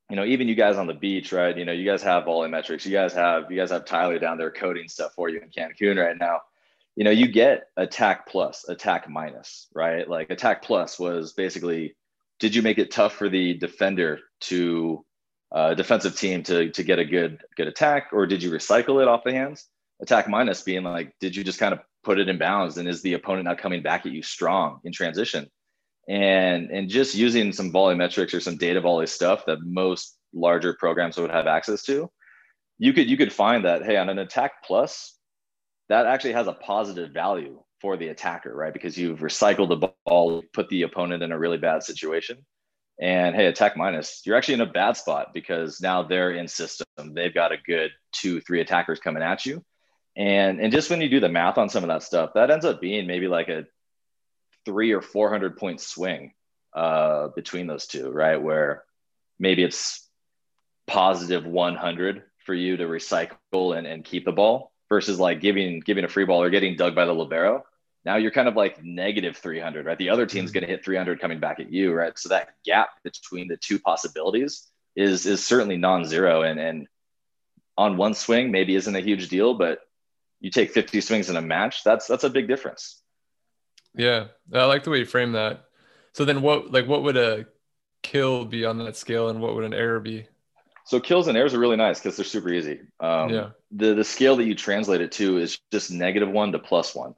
you 0.09 0.15
know, 0.15 0.23
even 0.23 0.47
you 0.47 0.55
guys 0.55 0.77
on 0.77 0.87
the 0.87 0.93
beach, 0.93 1.33
right? 1.33 1.57
You 1.57 1.65
know, 1.65 1.73
you 1.73 1.85
guys 1.85 2.01
have 2.03 2.23
VolleyMetrics. 2.23 2.85
You 2.85 2.91
guys 2.91 3.13
have 3.13 3.51
you 3.51 3.57
guys 3.57 3.71
have 3.71 3.85
Tyler 3.85 4.19
down 4.19 4.37
there 4.37 4.51
coding 4.51 4.87
stuff 4.87 5.13
for 5.13 5.29
you 5.29 5.41
in 5.41 5.49
Cancun 5.49 6.01
right 6.01 6.17
now. 6.17 6.41
You 6.95 7.03
know, 7.03 7.11
you 7.11 7.27
get 7.27 7.67
attack 7.75 8.27
plus, 8.27 8.67
attack 8.69 9.09
minus, 9.09 9.67
right? 9.73 10.09
Like 10.09 10.31
attack 10.31 10.63
plus 10.63 10.97
was 10.97 11.33
basically, 11.33 11.95
did 12.39 12.55
you 12.55 12.61
make 12.61 12.77
it 12.77 12.91
tough 12.91 13.13
for 13.13 13.29
the 13.29 13.55
defender 13.55 14.19
to 14.41 15.03
uh, 15.51 15.73
defensive 15.73 16.15
team 16.15 16.43
to 16.43 16.71
to 16.71 16.83
get 16.83 16.99
a 16.99 17.05
good 17.05 17.39
good 17.55 17.67
attack, 17.67 18.09
or 18.11 18.25
did 18.27 18.43
you 18.43 18.51
recycle 18.51 19.01
it 19.01 19.07
off 19.07 19.23
the 19.23 19.31
hands? 19.31 19.67
Attack 20.01 20.29
minus 20.29 20.61
being 20.61 20.83
like, 20.83 21.13
did 21.19 21.35
you 21.35 21.43
just 21.43 21.59
kind 21.59 21.73
of 21.73 21.79
put 22.03 22.19
it 22.19 22.29
in 22.29 22.37
bounds, 22.37 22.77
and 22.77 22.87
is 22.87 23.01
the 23.01 23.13
opponent 23.13 23.45
not 23.45 23.57
coming 23.57 23.81
back 23.81 24.05
at 24.05 24.11
you 24.11 24.21
strong 24.21 24.79
in 24.83 24.91
transition? 24.91 25.49
and 26.07 26.71
and 26.71 26.89
just 26.89 27.15
using 27.15 27.51
some 27.51 27.71
VolleyMetrics 27.71 28.33
or 28.33 28.39
some 28.39 28.57
DataVolley 28.57 29.07
stuff 29.07 29.45
that 29.45 29.59
most 29.61 30.17
larger 30.33 30.73
programs 30.73 31.17
would 31.17 31.31
have 31.31 31.47
access 31.47 31.83
to 31.83 32.09
you 32.77 32.93
could 32.93 33.09
you 33.09 33.17
could 33.17 33.33
find 33.33 33.65
that 33.65 33.83
hey 33.83 33.97
on 33.97 34.09
an 34.09 34.19
attack 34.19 34.63
plus 34.63 35.17
that 35.89 36.05
actually 36.05 36.33
has 36.33 36.47
a 36.47 36.53
positive 36.53 37.11
value 37.11 37.61
for 37.79 37.97
the 37.97 38.07
attacker 38.07 38.55
right? 38.55 38.73
Because 38.73 38.97
you've 38.97 39.19
recycled 39.19 39.69
the 39.69 39.89
ball 40.05 40.43
put 40.53 40.69
the 40.69 40.83
opponent 40.83 41.23
in 41.23 41.31
a 41.31 41.39
really 41.39 41.57
bad 41.57 41.83
situation. 41.83 42.45
And 42.99 43.35
hey 43.35 43.45
attack 43.45 43.77
minus 43.77 44.21
you're 44.25 44.35
actually 44.35 44.55
in 44.55 44.61
a 44.61 44.65
bad 44.65 44.97
spot 44.97 45.33
because 45.33 45.81
now 45.81 46.03
they're 46.03 46.31
in 46.31 46.47
system. 46.47 46.85
They've 47.13 47.33
got 47.33 47.51
a 47.51 47.57
good 47.57 47.91
two 48.11 48.41
three 48.41 48.61
attackers 48.61 48.99
coming 48.99 49.23
at 49.23 49.45
you. 49.45 49.63
And 50.15 50.59
and 50.59 50.71
just 50.71 50.89
when 50.89 51.01
you 51.01 51.09
do 51.09 51.19
the 51.19 51.29
math 51.29 51.57
on 51.57 51.69
some 51.69 51.83
of 51.83 51.89
that 51.89 52.03
stuff 52.03 52.31
that 52.33 52.49
ends 52.49 52.65
up 52.65 52.81
being 52.81 53.05
maybe 53.05 53.27
like 53.27 53.49
a 53.49 53.65
three 54.65 54.91
or 54.91 55.01
400 55.01 55.57
point 55.57 55.79
swing 55.79 56.33
uh, 56.75 57.29
between 57.29 57.67
those 57.67 57.87
two, 57.87 58.09
right? 58.09 58.41
Where 58.41 58.83
maybe 59.39 59.63
it's 59.63 60.07
positive 60.87 61.45
100 61.45 62.23
for 62.45 62.53
you 62.53 62.77
to 62.77 62.85
recycle 62.85 63.77
and, 63.77 63.87
and 63.87 64.03
keep 64.03 64.25
the 64.25 64.31
ball 64.31 64.73
versus 64.89 65.19
like 65.19 65.41
giving 65.41 65.79
giving 65.79 66.05
a 66.05 66.07
free 66.07 66.25
ball 66.25 66.41
or 66.41 66.49
getting 66.49 66.75
dug 66.75 66.95
by 66.95 67.05
the 67.05 67.13
libero. 67.13 67.65
Now 68.05 68.15
you're 68.15 68.31
kind 68.31 68.47
of 68.47 68.55
like 68.55 68.83
negative 68.83 69.35
300, 69.37 69.85
right? 69.85 69.97
The 69.97 70.09
other 70.09 70.25
team's 70.25 70.51
going 70.51 70.63
to 70.63 70.69
hit 70.69 70.85
300 70.85 71.19
coming 71.19 71.39
back 71.39 71.59
at 71.59 71.71
you, 71.71 71.93
right? 71.93 72.17
So 72.17 72.29
that 72.29 72.55
gap 72.63 72.89
between 73.03 73.47
the 73.47 73.57
two 73.57 73.79
possibilities 73.79 74.67
is 74.95 75.25
is 75.25 75.45
certainly 75.45 75.77
non-zero 75.77 76.41
and 76.41 76.59
and 76.59 76.87
on 77.77 77.97
one 77.97 78.13
swing 78.13 78.51
maybe 78.51 78.75
isn't 78.75 78.95
a 78.95 79.01
huge 79.01 79.29
deal, 79.29 79.53
but 79.53 79.81
you 80.39 80.51
take 80.51 80.71
50 80.71 81.01
swings 81.01 81.29
in 81.29 81.35
a 81.35 81.41
match, 81.41 81.83
that's 81.83 82.07
that's 82.07 82.23
a 82.23 82.29
big 82.29 82.47
difference. 82.47 83.01
Yeah, 83.95 84.27
I 84.53 84.65
like 84.65 84.83
the 84.83 84.91
way 84.91 84.99
you 84.99 85.05
frame 85.05 85.33
that. 85.33 85.65
So 86.13 86.25
then, 86.25 86.41
what 86.41 86.71
like 86.71 86.87
what 86.87 87.03
would 87.03 87.17
a 87.17 87.47
kill 88.03 88.45
be 88.45 88.65
on 88.65 88.77
that 88.79 88.95
scale, 88.95 89.29
and 89.29 89.41
what 89.41 89.55
would 89.55 89.63
an 89.63 89.73
error 89.73 89.99
be? 89.99 90.27
So 90.87 91.01
kills 91.01 91.27
and 91.27 91.37
errors 91.37 91.53
are 91.53 91.59
really 91.59 91.75
nice 91.75 91.99
because 91.99 92.15
they're 92.15 92.25
super 92.25 92.49
easy. 92.49 92.79
Um, 93.01 93.29
yeah. 93.29 93.49
The 93.71 93.93
the 93.93 94.05
scale 94.05 94.37
that 94.37 94.45
you 94.45 94.55
translate 94.55 95.01
it 95.01 95.11
to 95.13 95.37
is 95.37 95.59
just 95.69 95.91
negative 95.91 96.29
one 96.29 96.53
to 96.53 96.59
plus 96.59 96.95
one. 96.95 97.13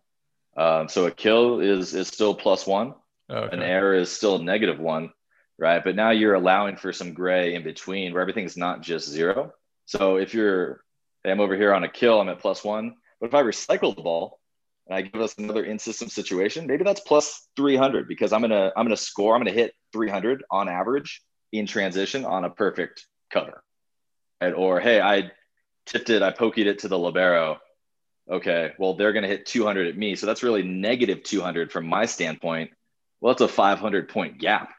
Um, 0.57 0.89
so 0.89 1.05
a 1.05 1.11
kill 1.11 1.59
is 1.59 1.93
is 1.93 2.07
still 2.07 2.33
plus 2.33 2.65
one. 2.65 2.95
Okay. 3.29 3.55
An 3.55 3.61
error 3.61 3.93
is 3.93 4.11
still 4.11 4.39
negative 4.39 4.79
one, 4.79 5.11
right? 5.59 5.83
But 5.83 5.95
now 5.95 6.09
you're 6.09 6.33
allowing 6.33 6.77
for 6.77 6.91
some 6.91 7.13
gray 7.13 7.53
in 7.53 7.63
between 7.63 8.11
where 8.11 8.23
everything's 8.23 8.57
not 8.57 8.81
just 8.81 9.07
zero. 9.07 9.53
So 9.85 10.15
if 10.15 10.33
you're, 10.33 10.83
hey, 11.23 11.29
I'm 11.29 11.39
over 11.39 11.55
here 11.55 11.71
on 11.71 11.83
a 11.83 11.89
kill, 11.89 12.19
I'm 12.19 12.29
at 12.29 12.39
plus 12.39 12.63
one. 12.63 12.95
But 13.21 13.27
if 13.27 13.35
I 13.35 13.43
recycle 13.43 13.95
the 13.95 14.01
ball 14.01 14.39
and 14.87 14.95
I 14.95 15.01
give 15.03 15.21
us 15.21 15.35
another 15.37 15.63
in-system 15.63 16.09
situation, 16.09 16.65
maybe 16.65 16.83
that's 16.83 17.01
plus 17.01 17.47
300 17.55 18.07
because 18.07 18.33
I'm 18.33 18.41
gonna 18.41 18.71
I'm 18.75 18.85
gonna 18.85 18.97
score, 18.97 19.35
I'm 19.35 19.41
gonna 19.41 19.51
hit 19.51 19.75
300 19.93 20.43
on 20.49 20.67
average 20.69 21.21
in 21.51 21.67
transition 21.67 22.25
on 22.25 22.45
a 22.45 22.49
perfect 22.49 23.05
cover. 23.29 23.63
Right? 24.41 24.53
Or 24.53 24.79
hey, 24.79 25.01
I 25.01 25.31
tipped 25.85 26.09
it, 26.09 26.21
I 26.21 26.31
poked 26.31 26.57
it 26.57 26.79
to 26.79 26.87
the 26.87 26.97
libero. 26.97 27.59
Okay, 28.29 28.73
well 28.77 28.95
they're 28.95 29.13
gonna 29.13 29.27
hit 29.27 29.45
200 29.45 29.87
at 29.87 29.97
me, 29.97 30.15
so 30.15 30.25
that's 30.25 30.43
really 30.43 30.63
negative 30.63 31.23
200 31.23 31.71
from 31.71 31.87
my 31.87 32.05
standpoint. 32.05 32.71
Well, 33.21 33.33
that's 33.33 33.41
a 33.41 33.47
500 33.47 34.09
point 34.09 34.37
gap, 34.37 34.71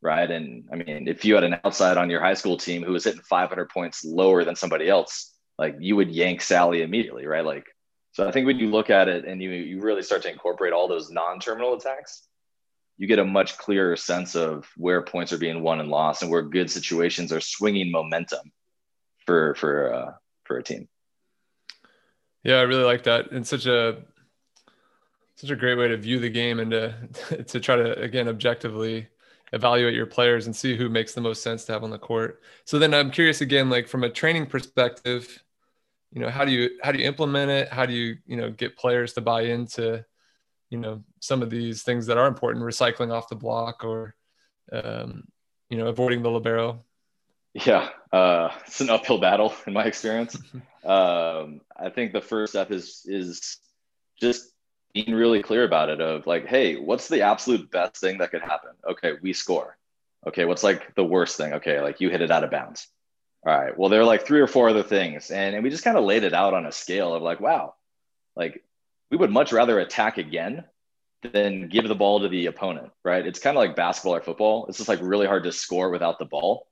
right? 0.00 0.30
And 0.30 0.64
I 0.72 0.76
mean, 0.76 1.08
if 1.08 1.24
you 1.24 1.34
had 1.34 1.44
an 1.44 1.60
outside 1.64 1.98
on 1.98 2.10
your 2.10 2.20
high 2.20 2.34
school 2.34 2.56
team 2.56 2.82
who 2.82 2.92
was 2.92 3.04
hitting 3.04 3.20
500 3.20 3.68
points 3.68 4.04
lower 4.04 4.44
than 4.44 4.56
somebody 4.56 4.88
else, 4.88 5.32
like 5.58 5.76
you 5.78 5.96
would 5.96 6.10
yank 6.10 6.40
Sally 6.40 6.82
immediately, 6.82 7.26
right? 7.26 7.44
Like 7.44 7.66
so 8.16 8.26
I 8.26 8.30
think 8.32 8.46
when 8.46 8.58
you 8.58 8.70
look 8.70 8.88
at 8.88 9.08
it 9.08 9.26
and 9.26 9.42
you, 9.42 9.50
you 9.50 9.82
really 9.82 10.02
start 10.02 10.22
to 10.22 10.32
incorporate 10.32 10.72
all 10.72 10.88
those 10.88 11.10
non-terminal 11.10 11.74
attacks, 11.74 12.26
you 12.98 13.06
get 13.06 13.18
a 13.18 13.24
much 13.24 13.58
clearer 13.58 13.96
sense 13.96 14.34
of 14.34 14.66
where 14.76 15.02
points 15.02 15.32
are 15.32 15.38
being 15.38 15.62
won 15.62 15.80
and 15.80 15.90
lost 15.90 16.22
and 16.22 16.30
where 16.30 16.42
good 16.42 16.70
situations 16.70 17.32
are 17.32 17.40
swinging 17.40 17.90
momentum 17.90 18.52
for 19.24 19.54
for 19.56 19.92
uh, 19.92 20.12
for 20.44 20.58
a 20.58 20.62
team. 20.62 20.88
Yeah, 22.42 22.56
I 22.56 22.62
really 22.62 22.84
like 22.84 23.02
that. 23.04 23.32
And 23.32 23.46
such 23.46 23.66
a 23.66 23.98
such 25.34 25.50
a 25.50 25.56
great 25.56 25.76
way 25.76 25.88
to 25.88 25.96
view 25.96 26.18
the 26.18 26.30
game 26.30 26.60
and 26.60 26.70
to 26.70 27.44
to 27.48 27.60
try 27.60 27.76
to 27.76 27.98
again 28.00 28.28
objectively 28.28 29.08
evaluate 29.52 29.94
your 29.94 30.06
players 30.06 30.46
and 30.46 30.56
see 30.56 30.76
who 30.76 30.88
makes 30.88 31.14
the 31.14 31.20
most 31.20 31.42
sense 31.42 31.64
to 31.64 31.72
have 31.72 31.84
on 31.84 31.90
the 31.90 31.98
court. 31.98 32.42
So 32.64 32.78
then 32.78 32.92
I'm 32.92 33.10
curious 33.10 33.40
again, 33.40 33.70
like 33.70 33.86
from 33.86 34.02
a 34.02 34.10
training 34.10 34.46
perspective, 34.46 35.42
you 36.12 36.20
know 36.20 36.30
how 36.30 36.44
do 36.44 36.52
you 36.52 36.70
how 36.82 36.92
do 36.92 36.98
you 36.98 37.06
implement 37.06 37.50
it 37.50 37.68
how 37.68 37.84
do 37.84 37.92
you 37.92 38.16
you 38.26 38.36
know 38.36 38.50
get 38.50 38.76
players 38.76 39.12
to 39.14 39.20
buy 39.20 39.42
into 39.42 40.04
you 40.70 40.78
know 40.78 41.02
some 41.20 41.42
of 41.42 41.50
these 41.50 41.82
things 41.82 42.06
that 42.06 42.18
are 42.18 42.26
important 42.26 42.64
recycling 42.64 43.12
off 43.12 43.28
the 43.28 43.36
block 43.36 43.84
or 43.84 44.14
um, 44.72 45.24
you 45.70 45.78
know 45.78 45.86
avoiding 45.86 46.22
the 46.22 46.30
libero 46.30 46.84
yeah 47.54 47.88
uh, 48.12 48.50
it's 48.66 48.80
an 48.80 48.90
uphill 48.90 49.18
battle 49.18 49.54
in 49.66 49.72
my 49.72 49.84
experience 49.84 50.36
um, 50.84 51.60
i 51.76 51.88
think 51.88 52.12
the 52.12 52.20
first 52.20 52.52
step 52.52 52.70
is 52.70 53.02
is 53.06 53.58
just 54.20 54.52
being 54.92 55.14
really 55.14 55.42
clear 55.42 55.64
about 55.64 55.88
it 55.88 56.00
of 56.00 56.26
like 56.26 56.46
hey 56.46 56.76
what's 56.76 57.08
the 57.08 57.22
absolute 57.22 57.70
best 57.70 57.96
thing 57.96 58.18
that 58.18 58.30
could 58.30 58.42
happen 58.42 58.70
okay 58.88 59.12
we 59.22 59.32
score 59.32 59.76
okay 60.26 60.44
what's 60.44 60.64
like 60.64 60.94
the 60.94 61.04
worst 61.04 61.36
thing 61.36 61.52
okay 61.54 61.80
like 61.80 62.00
you 62.00 62.08
hit 62.08 62.22
it 62.22 62.30
out 62.30 62.44
of 62.44 62.50
bounds 62.50 62.88
all 63.46 63.56
right. 63.56 63.78
Well, 63.78 63.88
there 63.88 64.00
are 64.00 64.04
like 64.04 64.26
three 64.26 64.40
or 64.40 64.48
four 64.48 64.68
other 64.68 64.82
things. 64.82 65.30
And, 65.30 65.54
and 65.54 65.62
we 65.62 65.70
just 65.70 65.84
kind 65.84 65.96
of 65.96 66.02
laid 66.02 66.24
it 66.24 66.34
out 66.34 66.52
on 66.52 66.66
a 66.66 66.72
scale 66.72 67.14
of 67.14 67.22
like, 67.22 67.38
wow, 67.38 67.74
like 68.34 68.64
we 69.10 69.16
would 69.16 69.30
much 69.30 69.52
rather 69.52 69.78
attack 69.78 70.18
again 70.18 70.64
than 71.32 71.68
give 71.68 71.88
the 71.88 71.94
ball 71.94 72.20
to 72.20 72.28
the 72.28 72.46
opponent, 72.46 72.90
right? 73.04 73.26
It's 73.26 73.38
kind 73.38 73.56
of 73.56 73.60
like 73.60 73.76
basketball 73.76 74.16
or 74.16 74.20
football. 74.20 74.66
It's 74.66 74.78
just 74.78 74.88
like 74.88 75.00
really 75.02 75.26
hard 75.26 75.44
to 75.44 75.52
score 75.52 75.90
without 75.90 76.18
the 76.18 76.24
ball, 76.24 76.66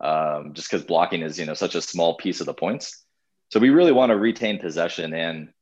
um, 0.00 0.54
just 0.54 0.70
because 0.70 0.84
blocking 0.84 1.22
is, 1.22 1.38
you 1.38 1.46
know, 1.46 1.54
such 1.54 1.74
a 1.74 1.82
small 1.82 2.16
piece 2.16 2.40
of 2.40 2.46
the 2.46 2.54
points. 2.54 3.04
So 3.50 3.60
we 3.60 3.70
really 3.70 3.92
want 3.92 4.10
to 4.10 4.16
retain 4.16 4.58
possession. 4.58 5.12
And, 5.12 5.52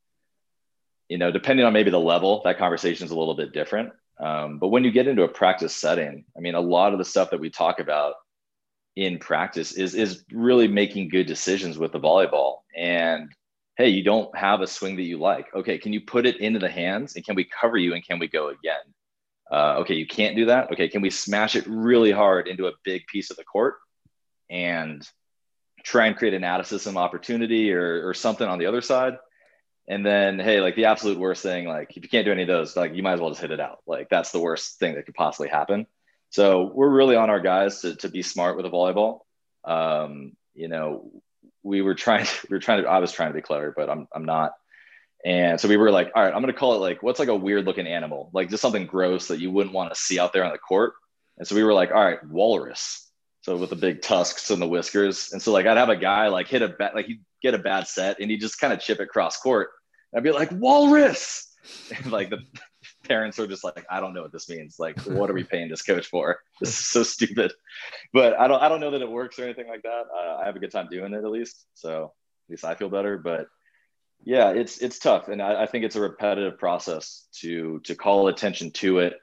you 1.09 1.19
know, 1.19 1.31
depending 1.31 1.64
on 1.64 1.73
maybe 1.73 1.91
the 1.91 2.01
level, 2.01 2.43
that 2.45 2.59
conversation 2.59 3.05
is 3.07 3.11
a 3.11 3.19
little 3.19 3.35
bit 3.35 3.53
different. 3.53 3.93
Um, 4.21 4.59
but 4.59 4.69
when 4.69 4.85
you 4.85 4.91
get 4.91 5.07
into 5.07 5.23
a 5.23 5.29
practice 5.29 5.75
setting, 5.75 6.25
I 6.37 6.41
mean, 6.41 6.55
a 6.55 6.61
lot 6.61 6.93
of 6.93 6.99
the 6.99 7.05
stuff 7.05 7.31
that 7.31 7.41
we 7.41 7.51
talk 7.51 7.81
about 7.81 8.14
in 8.97 9.19
practice 9.19 9.73
is 9.73 9.95
is 9.95 10.25
really 10.33 10.67
making 10.67 11.09
good 11.09 11.27
decisions 11.27 11.79
with 11.79 11.93
the 11.93 12.01
volleyball 12.01 12.57
and 12.77 13.33
hey 13.79 13.88
you 13.88 14.03
don't 14.03 14.37
have 14.37 14.61
a 14.61 14.67
swing 14.67 14.97
that 14.97 15.03
you 15.03 15.19
like. 15.19 15.47
Okay 15.55 15.79
can 15.79 15.93
you 15.93 16.01
put 16.01 16.27
it 16.27 16.38
into 16.41 16.59
the 16.59 16.69
hands 16.69 17.17
and 17.17 17.25
can 17.25 17.37
we 17.37 17.45
cover 17.45 17.79
you 17.79 17.95
and 17.95 18.05
can 18.05 18.19
we 18.19 18.29
go 18.29 18.49
again? 18.49 18.85
Uh, 19.51 19.77
okay 19.79 19.95
you 19.95 20.07
can't 20.07 20.37
do 20.37 20.47
that. 20.47 20.71
Okay 20.73 20.88
can 20.88 21.01
we 21.01 21.11
smash 21.11 21.57
it 21.57 21.64
really 21.67 22.11
hard 22.11 22.49
into 22.49 22.67
a 22.67 22.73
big 22.85 23.07
piece 23.07 23.31
of 23.31 23.37
the 23.37 23.45
court 23.45 23.77
and 24.51 25.09
try 25.85 26.07
and 26.07 26.17
create 26.17 26.35
an 26.35 26.64
system 26.64 26.99
opportunity 26.99 27.73
or, 27.73 28.09
or 28.09 28.12
something 28.12 28.47
on 28.47 28.59
the 28.59 28.67
other 28.67 28.83
side? 28.83 29.17
And 29.87 30.05
then 30.05 30.38
hey 30.41 30.61
like 30.61 30.75
the 30.75 30.87
absolute 30.87 31.19
worst 31.19 31.43
thing 31.43 31.67
like 31.67 31.97
if 31.97 32.03
you 32.03 32.09
can't 32.09 32.27
do 32.27 32.33
any 32.33 32.43
of 32.43 32.49
those 32.49 32.77
like 32.77 32.95
you 32.95 33.03
might 33.03 33.14
as 33.14 33.21
well 33.21 33.31
just 33.31 33.41
hit 33.41 33.53
it 33.53 33.61
out. 33.61 33.79
Like 33.87 34.09
that's 34.11 34.33
the 34.33 34.41
worst 34.41 34.81
thing 34.81 34.97
that 34.97 35.07
could 35.07 35.14
possibly 35.14 35.49
happen. 35.49 35.87
So 36.31 36.71
we're 36.75 36.91
really 36.91 37.17
on 37.17 37.31
our 37.31 37.41
guys 37.41 37.81
to, 37.83 37.97
to 37.97 38.09
be 38.09 38.23
smart 38.23 38.57
with 38.57 38.67
a 38.67 38.71
volleyball. 38.71 39.21
Um, 39.64 40.33
you 40.55 40.69
know, 40.69 41.11
we 41.68 41.83
were 41.83 41.94
trying, 41.94 42.26
we 42.48 42.57
were 42.57 42.61
trying 42.61 42.83
to, 42.83 42.88
I 42.88 42.98
was 42.98 43.12
trying 43.12 43.31
to 43.31 43.35
be 43.35 43.42
clever, 43.42 43.72
but 43.76 43.88
I'm, 43.88 44.09
I'm 44.14 44.24
not. 44.24 44.52
And 45.24 45.61
so 45.61 45.68
we 45.68 45.76
were 45.76 45.90
like, 45.90 46.12
all 46.14 46.22
right, 46.22 46.33
I'm 46.33 46.44
to 46.46 46.52
call 46.52 46.74
it 46.74 46.78
like, 46.78 47.02
what's 47.02 47.18
like 47.18 47.28
a 47.28 47.37
weird 47.37 47.66
looking 47.66 47.87
animal, 47.87 48.31
like 48.33 48.50
just 48.50 48.62
something 48.62 48.87
gross 48.87 49.28
that 49.28 49.40
you 49.40 49.50
wouldn't 49.50 49.74
want 49.74 49.92
to 49.92 50.00
see 50.00 50.18
out 50.18 50.33
there 50.33 50.44
on 50.44 50.52
the 50.52 50.59
court. 50.59 50.94
And 51.37 51.46
so 51.46 51.54
we 51.54 51.64
were 51.64 51.74
like, 51.74 51.90
all 51.90 52.04
right, 52.04 52.24
walrus. 52.26 53.09
So 53.42 53.57
with 53.57 53.70
the 53.70 53.76
big 53.76 54.02
tusks 54.02 54.50
and 54.50 54.61
the 54.61 54.66
whiskers. 54.66 55.33
And 55.33 55.40
so 55.40 55.52
like, 55.52 55.66
I'd 55.66 55.76
have 55.76 55.88
a 55.88 55.96
guy 55.96 56.28
like 56.28 56.48
hit 56.48 56.62
a 56.62 56.68
bat, 56.68 56.94
like 56.94 57.07
he'd 57.07 57.24
get 57.42 57.54
a 57.54 57.59
bad 57.59 57.87
set 57.87 58.18
and 58.20 58.31
he'd 58.31 58.40
just 58.40 58.61
kind 58.61 58.72
of 58.72 58.81
chip 58.81 59.00
it 59.00 59.09
cross 59.09 59.38
court. 59.38 59.70
I'd 60.14 60.22
be 60.22 60.33
like, 60.33 60.50
walrus. 60.52 61.44
And 61.94 62.11
like 62.11 62.31
the, 62.31 62.38
parents 63.09 63.38
are 63.38 63.47
just 63.47 63.64
like, 63.64 63.85
I 63.90 64.01
don't 64.01 64.14
know 64.14 64.23
what 64.23 64.33
this 64.33 64.49
means. 64.49 64.77
Like, 64.79 65.01
what 65.07 65.31
are 65.31 65.35
we 65.35 65.44
paying 65.44 65.68
this 65.68 65.83
coach 65.83 66.07
for? 66.07 66.40
This 66.61 66.71
is 66.71 66.87
so 66.87 67.03
stupid. 67.05 67.53
But 68.12 68.38
I 68.38 68.49
don't, 68.49 68.61
I 68.61 68.68
don't 68.68 68.81
know 68.81 68.90
that 68.90 69.03
it 69.03 69.09
works 69.09 69.38
or 69.38 69.44
anything 69.44 69.68
like 69.68 69.83
that. 69.83 70.05
Uh, 70.12 70.38
I 70.38 70.44
have 70.44 70.57
a 70.57 70.59
good 70.59 70.73
time 70.73 70.88
doing 70.90 71.14
it 71.14 71.25
at 71.25 71.31
least. 71.31 71.66
So 71.75 72.12
at 72.49 72.51
least 72.51 72.64
I 72.64 72.75
feel 72.75 72.88
better. 72.88 73.16
But 73.16 73.47
yeah, 74.25 74.51
it's 74.51 74.79
it's 74.79 74.99
tough, 74.99 75.29
and 75.29 75.40
I, 75.40 75.62
I 75.62 75.66
think 75.66 75.85
it's 75.85 75.97
a 75.97 76.01
repetitive 76.01 76.59
process 76.59 77.29
to 77.40 77.81
to 77.85 77.94
call 77.94 78.29
attention 78.29 78.73
to 78.73 78.99
it, 78.99 79.14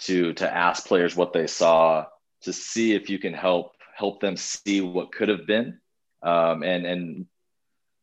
to 0.00 0.32
to 0.34 0.54
ask 0.54 0.86
players 0.86 1.16
what 1.16 1.32
they 1.32 1.46
saw, 1.46 2.04
to 2.42 2.52
see 2.52 2.94
if 2.94 3.08
you 3.08 3.18
can 3.18 3.32
help 3.32 3.72
help 3.96 4.20
them 4.20 4.36
see 4.36 4.80
what 4.80 5.12
could 5.12 5.28
have 5.28 5.46
been, 5.46 5.78
um, 6.22 6.62
and 6.62 6.86
and 6.86 7.26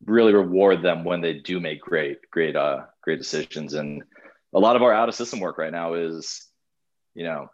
really 0.04 0.32
reward 0.34 0.82
them 0.82 1.04
when 1.04 1.20
they 1.20 1.34
do 1.34 1.60
make 1.60 1.80
great 1.80 2.18
great 2.30 2.56
uh 2.56 2.80
great 3.02 3.18
decisions 3.18 3.74
and 3.74 4.02
a 4.54 4.58
lot 4.58 4.76
of 4.76 4.82
our 4.82 4.92
out 4.92 5.08
of 5.08 5.14
system 5.14 5.40
work 5.40 5.58
right 5.58 5.72
now 5.72 5.94
is, 5.94 6.46
you 7.14 7.24
know, 7.24 7.48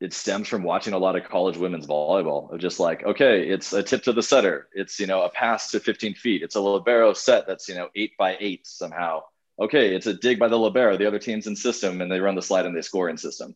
it 0.00 0.12
stems 0.12 0.48
from 0.48 0.64
watching 0.64 0.94
a 0.94 0.98
lot 0.98 1.14
of 1.14 1.28
college 1.28 1.56
women's 1.56 1.86
volleyball 1.86 2.52
of 2.52 2.60
just 2.60 2.80
like, 2.80 3.04
okay, 3.04 3.48
it's 3.48 3.72
a 3.72 3.82
tip 3.82 4.02
to 4.02 4.12
the 4.12 4.22
setter. 4.22 4.68
It's, 4.72 4.98
you 4.98 5.06
know, 5.06 5.22
a 5.22 5.30
pass 5.30 5.70
to 5.70 5.80
15 5.80 6.14
feet. 6.14 6.42
It's 6.42 6.56
a 6.56 6.60
libero 6.60 7.12
set 7.12 7.46
that's, 7.46 7.68
you 7.68 7.76
know, 7.76 7.88
eight 7.94 8.12
by 8.18 8.36
eight 8.40 8.66
somehow. 8.66 9.20
Okay, 9.60 9.94
it's 9.94 10.06
a 10.06 10.14
dig 10.14 10.40
by 10.40 10.48
the 10.48 10.58
libero. 10.58 10.96
The 10.96 11.06
other 11.06 11.20
team's 11.20 11.46
in 11.46 11.54
system 11.54 12.00
and 12.00 12.10
they 12.10 12.18
run 12.18 12.34
the 12.34 12.42
slide 12.42 12.66
and 12.66 12.76
they 12.76 12.82
score 12.82 13.08
in 13.08 13.16
system. 13.16 13.54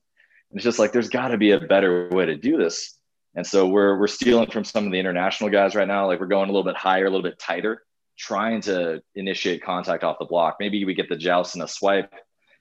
And 0.50 0.58
it's 0.58 0.64
just 0.64 0.78
like, 0.78 0.92
there's 0.92 1.08
got 1.08 1.28
to 1.28 1.36
be 1.36 1.50
a 1.50 1.58
better 1.58 2.08
way 2.12 2.26
to 2.26 2.36
do 2.36 2.56
this. 2.56 2.96
And 3.34 3.44
so 3.44 3.66
we're, 3.66 3.98
we're 3.98 4.06
stealing 4.06 4.50
from 4.50 4.62
some 4.62 4.86
of 4.86 4.92
the 4.92 5.00
international 5.00 5.50
guys 5.50 5.74
right 5.74 5.88
now. 5.88 6.06
Like 6.06 6.20
we're 6.20 6.26
going 6.26 6.48
a 6.48 6.52
little 6.52 6.64
bit 6.64 6.76
higher, 6.76 7.06
a 7.06 7.10
little 7.10 7.28
bit 7.28 7.40
tighter, 7.40 7.82
trying 8.16 8.60
to 8.62 9.02
initiate 9.16 9.64
contact 9.64 10.04
off 10.04 10.20
the 10.20 10.26
block. 10.26 10.58
Maybe 10.60 10.84
we 10.84 10.94
get 10.94 11.08
the 11.08 11.16
joust 11.16 11.56
and 11.56 11.64
a 11.64 11.68
swipe 11.68 12.12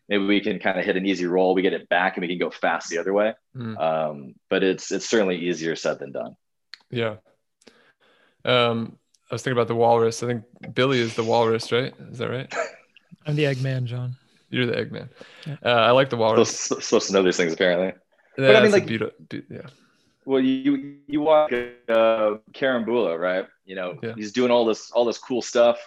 maybe 0.07 0.25
we 0.25 0.41
can 0.41 0.59
kind 0.59 0.79
of 0.79 0.85
hit 0.85 0.95
an 0.95 1.05
easy 1.05 1.25
roll, 1.25 1.53
we 1.53 1.61
get 1.61 1.73
it 1.73 1.89
back, 1.89 2.15
and 2.15 2.21
we 2.21 2.27
can 2.27 2.37
go 2.37 2.49
fast 2.49 2.89
the 2.89 2.97
other 2.97 3.13
way. 3.13 3.33
Mm. 3.55 3.79
Um, 3.79 4.35
but 4.49 4.63
it's 4.63 4.91
it's 4.91 5.09
certainly 5.09 5.37
easier 5.37 5.75
said 5.75 5.99
than 5.99 6.11
done. 6.11 6.35
Yeah. 6.89 7.15
Um, 8.43 8.97
I 9.31 9.35
was 9.35 9.41
thinking 9.41 9.57
about 9.57 9.67
the 9.67 9.75
walrus. 9.75 10.21
I 10.21 10.27
think 10.27 10.43
Billy 10.73 10.99
is 10.99 11.15
the 11.15 11.23
walrus, 11.23 11.71
right? 11.71 11.93
Is 12.11 12.19
that 12.19 12.29
right? 12.29 12.53
I'm 13.25 13.35
the 13.35 13.45
Eggman, 13.45 13.85
John. 13.85 14.15
You're 14.49 14.67
the 14.67 14.73
Eggman. 14.73 15.09
Yeah. 15.47 15.55
Uh, 15.65 15.69
I 15.69 15.91
like 15.91 16.09
the 16.09 16.17
walrus. 16.17 16.59
Supposed, 16.59 16.83
supposed 16.83 17.07
to 17.07 17.13
know 17.13 17.23
these 17.23 17.37
things 17.37 17.53
apparently. 17.53 17.99
Yeah, 18.37 18.47
but 18.47 18.55
I 18.55 18.61
mean, 18.61 18.71
like, 18.71 18.85
be- 18.85 19.43
yeah. 19.49 19.61
Well, 20.25 20.41
you 20.41 20.97
you 21.07 21.21
watch 21.21 21.53
uh, 21.87 22.35
Bula, 22.61 23.17
right? 23.17 23.47
You 23.65 23.75
know, 23.75 23.99
yeah. 24.01 24.13
he's 24.15 24.31
doing 24.31 24.51
all 24.51 24.65
this 24.65 24.91
all 24.91 25.05
this 25.05 25.17
cool 25.17 25.41
stuff 25.41 25.79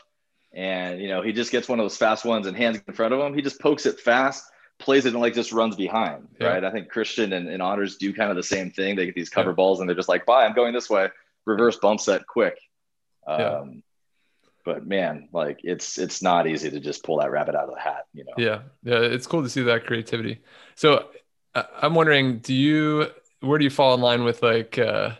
and 0.53 1.01
you 1.01 1.09
know 1.09 1.23
he 1.23 1.33
just 1.33 1.53
gets 1.53 1.69
one 1.69 1.79
of 1.79 1.85
those 1.85 1.97
fast 1.97 2.25
ones 2.25 2.47
and 2.47 2.57
hands 2.57 2.81
in 2.87 2.95
front 2.95 3.15
of 3.15 3.21
him. 3.21 3.35
He 3.35 3.43
just 3.43 3.61
pokes 3.61 3.87
it 3.87 4.01
fast, 4.01 4.45
plays 4.79 5.07
it, 5.07 5.13
and 5.13 5.21
like 5.21 5.35
just 5.35 5.53
runs 5.53 5.77
behind. 5.77 6.29
Yeah. 6.41 6.49
Right. 6.49 6.65
I 6.65 6.71
think 6.71 6.89
Christian 6.89 7.33
and, 7.33 7.49
and 7.49 7.63
Anders 7.63 7.97
do 7.97 8.13
kind 8.13 8.31
of 8.31 8.37
the 8.37 8.43
same 8.43 8.71
thing. 8.71 8.97
They 8.97 9.07
get 9.07 9.15
these 9.15 9.31
cover 9.31 9.51
yeah. 9.51 9.57
balls 9.57 9.81
and 9.81 9.89
they're 9.89 9.97
just 9.97 10.09
like, 10.09 10.27
"Bye, 10.27 10.45
I'm 10.45 10.55
going 10.55 10.73
this 10.73 10.91
way." 10.91 11.09
reverse 11.49 11.77
bump 11.77 11.99
set 11.99 12.27
quick. 12.27 12.59
Um, 13.27 13.41
Yeah. 13.41 13.65
But 14.65 14.87
man, 14.87 15.31
like 15.33 15.61
it's 15.65 15.97
it's 15.97 16.21
not 16.21 16.47
easy 16.47 16.71
to 16.71 16.79
just 16.79 17.03
pull 17.03 17.21
that 17.21 17.31
rabbit 17.31 17.55
out 17.55 17.71
of 17.71 17.75
the 17.75 17.81
hat, 17.81 18.05
you 18.13 18.25
know. 18.25 18.35
Yeah, 18.37 18.61
yeah, 18.83 19.01
it's 19.01 19.27
cool 19.27 19.43
to 19.43 19.49
see 19.49 19.63
that 19.63 19.87
creativity. 19.87 20.43
So 20.75 21.07
I'm 21.55 21.95
wondering, 21.95 22.41
do 22.41 22.53
you 22.53 23.07
where 23.41 23.59
do 23.59 23.65
you 23.65 23.71
fall 23.71 23.95
in 23.95 24.03
line 24.03 24.25
with 24.25 24.43
like, 24.43 24.77
uh, 24.77 25.13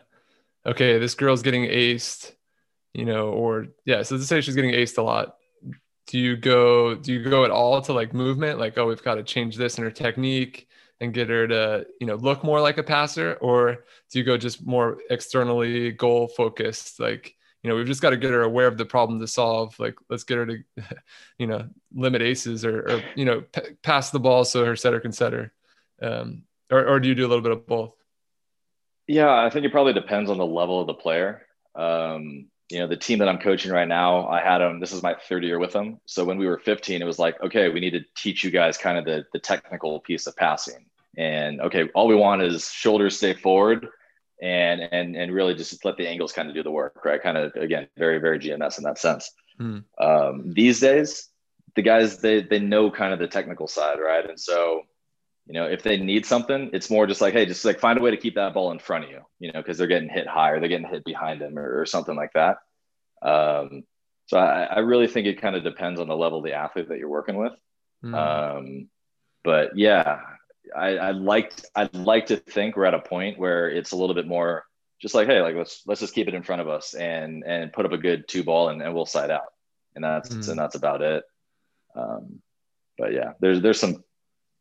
okay, 0.67 0.99
this 0.99 1.15
girl's 1.15 1.41
getting 1.41 1.65
aced, 1.65 2.33
you 2.99 3.05
know, 3.05 3.29
or 3.29 3.69
yeah, 3.85 4.03
so 4.03 4.17
let's 4.17 4.27
say 4.27 4.41
she's 4.41 4.57
getting 4.57 4.73
aced 4.73 4.99
a 4.99 5.03
lot. 5.03 5.37
Do 6.09 6.19
you 6.19 6.37
go 6.37 6.97
do 6.97 7.13
you 7.13 7.23
go 7.23 7.45
at 7.45 7.53
all 7.53 7.81
to 7.83 7.93
like 7.93 8.13
movement, 8.13 8.59
like 8.59 8.77
oh 8.77 8.89
we've 8.89 9.03
got 9.05 9.15
to 9.15 9.23
change 9.23 9.57
this 9.57 9.79
in 9.79 9.85
her 9.85 9.91
technique 9.93 10.67
and 11.01 11.15
get 11.15 11.29
her 11.29 11.47
to 11.47 11.87
you 12.01 12.09
know 12.09 12.17
look 12.17 12.43
more 12.43 12.61
like 12.61 12.77
a 12.77 12.83
passer, 12.83 13.35
or 13.35 13.85
do 14.11 14.19
you 14.19 14.25
go 14.25 14.37
just 14.37 14.67
more 14.67 14.99
externally 15.11 15.93
goal 15.93 16.27
focused, 16.27 16.99
like 16.99 17.37
you 17.63 17.71
know 17.71 17.77
we've 17.77 17.87
just 17.87 18.03
got 18.03 18.11
to 18.11 18.17
get 18.17 18.33
her 18.33 18.43
aware 18.43 18.67
of 18.67 18.77
the 18.77 18.85
problem 18.85 19.21
to 19.21 19.29
solve, 19.29 19.79
like 19.79 19.95
let's 20.11 20.25
get 20.25 20.39
her 20.39 20.47
to 20.47 20.59
you 21.39 21.47
know 21.47 21.69
limit 21.95 22.21
aces 22.21 22.65
or, 22.65 22.81
or 22.81 23.03
you 23.15 23.25
know 23.25 23.43
p- 23.43 23.77
pass 23.85 24.11
the 24.11 24.19
ball 24.19 24.45
so 24.45 24.65
her 24.65 24.75
setter 24.75 24.99
can 24.99 25.13
set 25.13 25.33
her 25.33 25.53
um, 26.03 26.43
or, 26.69 26.85
or 26.85 26.99
do 26.99 27.09
you 27.09 27.15
do 27.15 27.27
a 27.27 27.29
little 27.29 27.43
bit 27.43 27.53
of 27.53 27.65
both? 27.65 27.95
Yeah, 29.07 29.33
I 29.33 29.51
think 29.51 29.65
it 29.65 29.73
probably 29.73 29.93
depends 29.93 30.31
on 30.31 30.37
the 30.37 30.47
level 30.47 30.81
of 30.81 30.89
the 30.89 30.95
player. 30.95 31.43
Um, 31.77 32.49
you 32.71 32.81
know, 32.81 32.87
the 32.87 32.97
team 32.97 33.21
that 33.21 33.29
I'm 33.29 33.39
coaching 33.39 33.73
right 33.73 33.89
now, 33.89 34.29
I 34.29 34.43
had 34.43 34.59
them. 34.59 34.79
This 34.79 34.93
is 34.93 35.03
my 35.03 35.15
third 35.29 35.43
year 35.43 35.59
with 35.59 35.73
them. 35.73 36.01
So 36.05 36.25
when 36.25 36.37
we 36.37 36.47
were 36.47 36.59
15, 36.59 37.01
it 37.01 37.05
was 37.05 37.19
like, 37.19 37.41
okay, 37.43 37.71
we 37.71 37.81
need 37.81 37.93
to 37.93 38.05
teach 38.17 38.45
you 38.45 38.51
guys 38.51 38.77
kind 38.77 38.99
of 38.99 39.05
the 39.05 39.25
the 39.33 39.39
technical 39.39 40.01
piece 40.01 40.27
of 40.27 40.37
passing. 40.37 40.87
And 41.17 41.61
okay, 41.63 41.89
all 41.95 42.07
we 42.07 42.15
want 42.15 42.43
is 42.43 42.71
shoulders 42.71 43.17
stay 43.17 43.33
forward, 43.33 43.89
and 44.43 44.83
and 44.83 45.17
and 45.17 45.33
really 45.33 45.55
just 45.55 45.85
let 45.85 45.97
the 45.97 46.07
angles 46.07 46.33
kind 46.33 46.49
of 46.49 46.55
do 46.55 46.63
the 46.63 46.71
work, 46.71 47.05
right? 47.05 47.23
Kind 47.23 47.39
of 47.39 47.53
again, 47.57 47.89
very 47.97 48.19
very 48.19 48.39
GMS 48.39 48.79
in 48.79 48.85
that 48.85 48.99
sense. 48.99 49.31
Hmm. 49.59 49.79
Um, 49.99 50.53
these 50.53 50.81
days, 50.81 51.29
the 51.75 51.83
guys 51.83 52.19
they 52.19 52.43
they 52.43 52.59
know 52.59 52.91
kind 52.91 53.15
of 53.15 53.19
the 53.19 53.29
technical 53.29 53.67
side, 53.67 53.99
right? 53.99 54.29
And 54.29 54.39
so 54.39 54.83
you 55.49 55.55
know, 55.55 55.65
if 55.67 55.83
they 55.83 55.97
need 55.97 56.27
something, 56.27 56.71
it's 56.75 56.91
more 56.91 57.07
just 57.07 57.23
like, 57.23 57.33
hey, 57.33 57.47
just 57.47 57.65
like 57.65 57.81
find 57.81 57.99
a 57.99 58.03
way 58.03 58.11
to 58.11 58.19
keep 58.19 58.35
that 58.35 58.53
ball 58.53 58.71
in 58.71 58.79
front 58.79 59.05
of 59.05 59.11
you, 59.11 59.23
you 59.41 59.51
know, 59.51 59.61
because 59.61 59.79
they're 59.79 59.87
getting 59.87 60.11
hit 60.11 60.27
higher, 60.27 60.61
they're 60.61 60.69
getting 60.69 60.87
hit 60.87 61.05
behind 61.05 61.41
them 61.41 61.59
or, 61.59 61.81
or 61.81 61.87
something 61.87 62.15
like 62.15 62.33
that. 62.35 62.59
Um, 63.23 63.85
so 64.27 64.37
I, 64.39 64.65
I 64.65 64.79
really 64.81 65.07
think 65.09 65.27
it 65.27 65.41
kind 65.41 65.57
of 65.57 65.65
depends 65.65 66.01
on 66.01 66.07
the 66.07 66.17
level 66.17 66.39
of 66.39 66.45
the 66.45 66.53
athlete 66.53 66.91
that 66.91 66.99
you're 66.99 67.09
working 67.09 67.37
with. 67.37 67.53
Hmm. 68.03 68.15
Um, 68.15 68.89
but 69.43 69.77
yeah, 69.77 70.21
I, 70.77 70.99
I 70.99 71.11
like 71.13 71.55
I'd 71.75 71.95
like 71.95 72.27
to 72.27 72.37
think 72.37 72.77
we're 72.77 72.85
at 72.85 72.93
a 72.93 73.01
point 73.01 73.39
where 73.39 73.71
it's 73.71 73.93
a 73.93 73.97
little 73.97 74.15
bit 74.15 74.27
more 74.27 74.65
just 75.01 75.15
like, 75.15 75.29
hey, 75.29 75.41
like 75.41 75.57
let's 75.57 75.83
let's 75.87 76.01
just 76.01 76.15
keep 76.15 76.29
it 76.29 76.35
in 76.35 76.43
front 76.43 76.61
of 76.61 76.69
us 76.69 76.93
and 76.93 77.43
and 77.47 77.73
put 77.73 77.87
up 77.87 77.93
a 77.93 77.99
good 77.99 78.29
two 78.29 78.45
ball 78.45 78.69
and, 78.69 78.83
and 78.83 78.95
we'll 78.95 79.07
side 79.07 79.31
out. 79.31 79.47
And 79.95 80.05
that's 80.05 80.29
Mm. 80.29 80.51
and 80.51 80.59
that's 80.59 80.75
about 80.75 81.01
it. 81.01 81.25
Um, 81.97 82.43
but 82.99 83.15
yeah, 83.15 83.33
there's 83.41 83.63
there's 83.63 83.81
some 83.81 84.05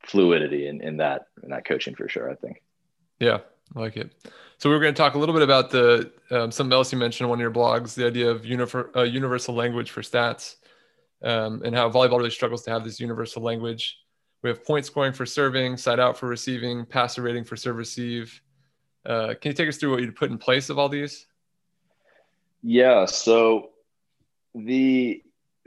fluidity 0.07 0.67
in, 0.67 0.81
in 0.81 0.97
that 0.97 1.27
in 1.43 1.49
that 1.49 1.65
coaching 1.65 1.95
for 1.95 2.07
sure, 2.09 2.29
I 2.31 2.35
think. 2.35 2.61
yeah 3.19 3.39
i 3.75 3.79
like 3.79 3.97
it 3.97 4.11
so 4.57 4.69
we 4.69 4.75
are 4.75 4.79
going 4.79 4.93
to 4.93 4.97
talk 4.97 5.15
a 5.15 5.19
little 5.19 5.33
bit 5.33 5.43
about 5.43 5.69
the 5.69 6.11
um, 6.31 6.51
something 6.51 6.73
else 6.73 6.91
you 6.91 6.97
mentioned 6.97 7.25
in 7.25 7.29
one 7.29 7.39
of 7.39 7.41
your 7.41 7.51
blogs 7.51 7.93
the 7.93 8.05
idea 8.05 8.29
of 8.29 8.43
univer- 8.43 8.95
uh, 8.95 9.03
universal 9.03 9.53
language 9.53 9.91
for 9.91 10.01
stats 10.01 10.55
um, 11.23 11.61
and 11.65 11.75
how 11.75 11.89
volleyball 11.89 12.17
really 12.17 12.29
struggles 12.29 12.63
to 12.63 12.71
have 12.71 12.83
this 12.83 12.99
universal 12.99 13.41
language 13.41 13.97
we 14.43 14.49
have 14.49 14.63
point 14.63 14.85
scoring 14.85 15.11
for 15.11 15.25
serving 15.25 15.75
side 15.77 15.99
out 15.99 16.17
for 16.17 16.27
receiving 16.27 16.85
passer 16.85 17.21
rating 17.21 17.43
for 17.43 17.55
serve 17.57 17.75
receive 17.75 18.41
uh, 19.05 19.33
can 19.41 19.49
you 19.51 19.53
take 19.53 19.67
us 19.69 19.77
through 19.77 19.91
what 19.91 20.01
you 20.01 20.11
put 20.11 20.31
in 20.31 20.37
place 20.37 20.69
of 20.69 20.77
all 20.79 20.89
these 20.89 21.27
Yeah. 22.63 23.05
So 23.05 23.69
the 24.55 25.21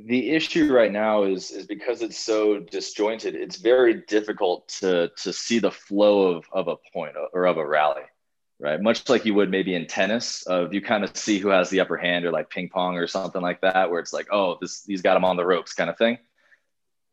the 0.07 0.31
issue 0.31 0.73
right 0.73 0.93
now 0.93 1.25
is 1.25 1.51
is 1.51 1.67
because 1.67 2.03
it's 2.03 2.19
so 2.19 2.61
disjointed. 2.61 3.35
It's 3.35 3.57
very 3.57 4.03
difficult 4.07 4.69
to 4.81 5.11
to 5.23 5.33
see 5.33 5.59
the 5.59 5.71
flow 5.71 6.33
of 6.33 6.45
of 6.53 6.69
a 6.69 6.77
point 6.93 7.17
uh, 7.17 7.27
or 7.33 7.47
of 7.47 7.57
a 7.57 7.67
rally, 7.67 8.03
right? 8.59 8.81
Much 8.81 9.09
like 9.09 9.25
you 9.25 9.35
would 9.35 9.51
maybe 9.51 9.75
in 9.75 9.87
tennis, 9.87 10.45
uh, 10.49 10.65
of 10.65 10.75
you 10.75 10.81
kind 10.81 11.05
of 11.05 11.17
see 11.17 11.39
who 11.39 11.49
has 11.49 11.71
the 11.71 11.81
upper 11.81 11.97
hand, 11.97 12.25
or 12.25 12.31
like 12.31 12.51
ping 12.51 12.69
pong 12.69 12.97
or 12.97 13.07
something 13.07 13.43
like 13.43 13.61
that, 13.63 13.91
where 13.91 14.01
it's 14.01 14.13
like, 14.13 14.29
oh, 14.33 14.59
this 14.61 14.85
he's 14.87 15.03
got 15.03 15.17
him 15.17 15.25
on 15.25 15.37
the 15.37 15.47
ropes, 15.47 15.75
kind 15.75 15.91
of 15.91 15.99
thing. 15.99 16.19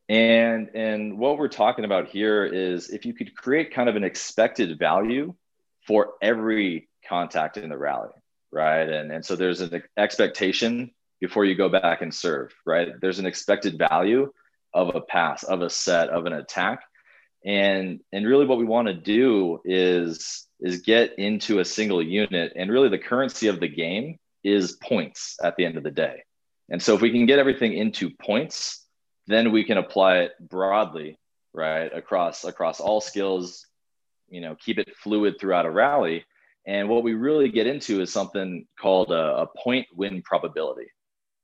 And 0.09 0.69
and 0.73 1.17
what 1.17 1.37
we're 1.37 1.49
talking 1.49 1.85
about 1.85 2.07
here 2.07 2.45
is 2.45 2.89
if 2.89 3.05
you 3.05 3.13
could 3.13 3.35
create 3.35 3.73
kind 3.73 3.89
of 3.89 3.95
an 3.95 4.03
expected 4.03 4.79
value 4.79 5.35
for 5.85 6.13
every 6.21 6.89
contact 7.07 7.57
in 7.57 7.69
the 7.69 7.77
rally, 7.77 8.11
right? 8.51 8.89
And 8.89 9.11
and 9.11 9.25
so 9.25 9.35
there's 9.35 9.61
an 9.61 9.83
expectation 9.97 10.91
before 11.19 11.45
you 11.45 11.55
go 11.55 11.69
back 11.69 12.01
and 12.01 12.13
serve, 12.13 12.53
right? 12.65 12.89
There's 12.99 13.19
an 13.19 13.25
expected 13.25 13.77
value 13.77 14.31
of 14.73 14.95
a 14.95 15.01
pass, 15.01 15.43
of 15.43 15.61
a 15.61 15.69
set, 15.69 16.09
of 16.09 16.25
an 16.25 16.33
attack. 16.33 16.81
And 17.45 18.01
and 18.11 18.25
really 18.25 18.45
what 18.45 18.57
we 18.57 18.65
want 18.65 18.87
to 18.87 18.93
do 18.93 19.61
is 19.63 20.47
is 20.59 20.81
get 20.81 21.17
into 21.19 21.59
a 21.59 21.65
single 21.65 22.01
unit 22.01 22.53
and 22.55 22.71
really 22.71 22.89
the 22.89 22.97
currency 22.97 23.47
of 23.47 23.59
the 23.59 23.67
game 23.67 24.17
is 24.43 24.73
points 24.73 25.37
at 25.43 25.55
the 25.55 25.65
end 25.65 25.77
of 25.77 25.83
the 25.83 25.91
day. 25.91 26.23
And 26.69 26.81
so 26.81 26.95
if 26.95 27.01
we 27.01 27.11
can 27.11 27.25
get 27.25 27.39
everything 27.39 27.73
into 27.73 28.09
points, 28.09 28.85
then 29.27 29.51
we 29.51 29.63
can 29.63 29.77
apply 29.77 30.19
it 30.19 30.31
broadly, 30.39 31.17
right? 31.53 31.93
Across 31.93 32.43
across 32.43 32.79
all 32.79 33.01
skills, 33.01 33.65
you 34.29 34.41
know, 34.41 34.55
keep 34.55 34.79
it 34.79 34.95
fluid 34.97 35.35
throughout 35.39 35.65
a 35.65 35.71
rally. 35.71 36.25
And 36.65 36.89
what 36.89 37.03
we 37.03 37.13
really 37.13 37.49
get 37.49 37.67
into 37.67 38.01
is 38.01 38.11
something 38.11 38.67
called 38.79 39.11
a, 39.11 39.37
a 39.37 39.47
point 39.47 39.87
win 39.93 40.21
probability, 40.21 40.87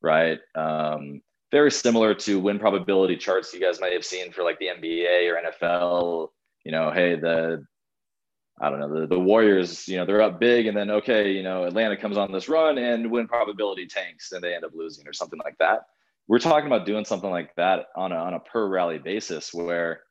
right? 0.04 0.40
Um, 0.54 1.22
very 1.52 1.72
similar 1.72 2.14
to 2.14 2.40
win 2.40 2.60
probability 2.60 3.16
charts 3.16 3.54
you 3.54 3.60
guys 3.60 3.80
might 3.80 3.94
have 3.94 4.06
seen 4.06 4.32
for 4.32 4.44
like 4.44 4.60
the 4.60 4.68
NBA 4.68 5.32
or 5.32 5.40
NFL. 5.42 6.30
You 6.66 6.72
know, 6.72 6.92
hey, 6.92 7.16
the 7.16 7.66
I 8.62 8.70
don't 8.70 8.80
know, 8.80 9.02
the, 9.02 9.08
the 9.08 9.20
Warriors, 9.20 9.88
you 9.88 9.98
know, 9.98 10.06
they're 10.06 10.22
up 10.22 10.40
big 10.40 10.68
and 10.68 10.78
then 10.78 10.92
okay, 10.92 11.32
you 11.32 11.42
know, 11.42 11.64
Atlanta 11.64 11.98
comes 11.98 12.18
on 12.18 12.32
this 12.32 12.48
run 12.48 12.78
and 12.78 13.10
win 13.10 13.28
probability 13.28 13.88
tanks 13.88 14.32
and 14.32 14.44
they 14.44 14.54
end 14.54 14.64
up 14.64 14.72
losing 14.76 15.08
or 15.08 15.14
something 15.14 15.40
like 15.44 15.58
that. 15.58 15.88
We're 16.28 16.40
talking 16.40 16.68
about 16.68 16.86
doing 16.86 17.06
something 17.06 17.30
like 17.30 17.54
that 17.56 17.88
on 17.96 18.12
a 18.12 18.16
on 18.16 18.34
a 18.34 18.40
per 18.40 18.68
rally 18.68 19.00
basis 19.00 19.54
where, 19.54 20.02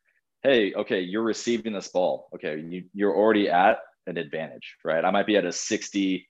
hey, 0.42 0.74
okay, 0.74 1.00
you're 1.00 1.22
receiving 1.22 1.72
this 1.72 1.88
ball. 1.88 2.28
Okay, 2.35 2.61
you, 2.61 2.85
you're 2.92 3.16
already 3.16 3.48
at 3.48 3.78
an 4.07 4.16
advantage, 4.16 4.76
right? 4.85 5.05
I 5.05 5.11
might 5.11 5.26
be 5.26 5.37
at 5.37 5.44
a 5.44 5.52
60, 5.52 6.28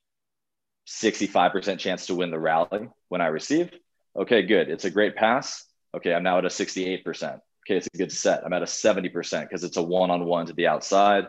65% 0.86 1.78
chance 1.78 2.06
to 2.06 2.14
win 2.14 2.30
the 2.30 2.38
rally 2.38 2.88
when 3.08 3.20
I 3.20 3.26
receive. 3.26 3.70
Okay, 4.16 4.42
good. 4.42 4.68
It's 4.68 4.84
a 4.84 4.90
great 4.90 5.16
pass. 5.16 5.64
Okay, 5.94 6.14
I'm 6.14 6.22
now 6.22 6.38
at 6.38 6.44
a 6.44 6.48
68%. 6.48 7.04
Okay, 7.04 7.76
it's 7.76 7.88
a 7.92 7.98
good 7.98 8.12
set. 8.12 8.44
I'm 8.44 8.52
at 8.52 8.62
a 8.62 8.66
70% 8.66 9.42
because 9.42 9.64
it's 9.64 9.76
a 9.76 9.82
one 9.82 10.10
on 10.10 10.24
one 10.24 10.46
to 10.46 10.52
the 10.52 10.66
outside. 10.66 11.26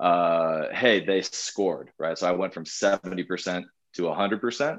Uh, 0.00 0.68
hey, 0.72 1.04
they 1.04 1.22
scored, 1.22 1.90
right? 1.98 2.16
So 2.16 2.28
I 2.28 2.32
went 2.32 2.54
from 2.54 2.64
70% 2.64 3.64
to 3.94 4.02
100%. 4.02 4.78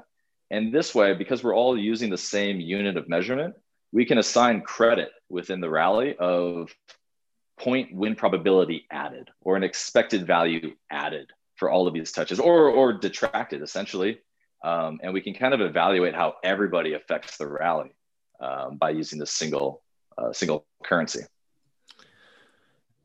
And 0.50 0.72
this 0.72 0.94
way, 0.94 1.14
because 1.14 1.42
we're 1.42 1.54
all 1.54 1.78
using 1.78 2.10
the 2.10 2.18
same 2.18 2.60
unit 2.60 2.96
of 2.96 3.08
measurement, 3.08 3.54
we 3.92 4.04
can 4.04 4.18
assign 4.18 4.62
credit 4.62 5.10
within 5.28 5.60
the 5.60 5.70
rally 5.70 6.16
of 6.16 6.74
point 7.58 7.94
win 7.94 8.14
probability 8.14 8.86
added 8.90 9.28
or 9.40 9.56
an 9.56 9.64
expected 9.64 10.26
value 10.26 10.74
added 10.90 11.30
for 11.58 11.70
all 11.70 11.86
of 11.86 11.94
these 11.94 12.12
touches 12.12 12.40
or, 12.40 12.68
or 12.68 12.92
detracted 12.92 13.62
essentially. 13.62 14.20
Um, 14.64 14.98
and 15.02 15.12
we 15.12 15.20
can 15.20 15.34
kind 15.34 15.54
of 15.54 15.60
evaluate 15.60 16.14
how 16.14 16.34
everybody 16.42 16.94
affects 16.94 17.36
the 17.36 17.46
rally 17.46 17.90
um, 18.40 18.76
by 18.76 18.90
using 18.90 19.18
this 19.18 19.30
single 19.30 19.82
uh, 20.16 20.32
single 20.32 20.66
currency. 20.84 21.20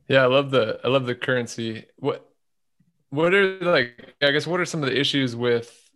Yeah, 0.07 0.23
I 0.23 0.25
love 0.25 0.49
the 0.49 0.79
I 0.83 0.87
love 0.87 1.05
the 1.05 1.13
currency. 1.13 1.85
What 1.97 2.27
what 3.09 3.33
are 3.35 3.59
like 3.59 4.15
I 4.21 4.31
guess 4.31 4.47
what 4.47 4.59
are 4.59 4.65
some 4.65 4.81
of 4.81 4.89
the 4.89 4.99
issues 4.99 5.35
with 5.35 5.91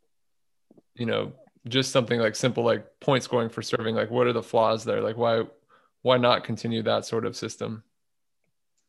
you 0.96 1.08
know 1.08 1.34
just 1.68 1.92
something 1.92 2.20
like 2.20 2.36
simple 2.36 2.64
like 2.64 2.86
point 3.00 3.24
scoring 3.24 3.50
for 3.50 3.64
serving 3.64 3.96
like 3.96 4.12
what 4.12 4.28
are 4.28 4.34
the 4.34 4.44
flaws 4.44 4.86
there 4.86 5.02
like 5.02 5.18
why 5.18 5.44
why 6.02 6.18
not 6.18 6.44
continue 6.44 6.82
that 6.84 7.04
sort 7.04 7.26
of 7.26 7.36
system 7.36 7.84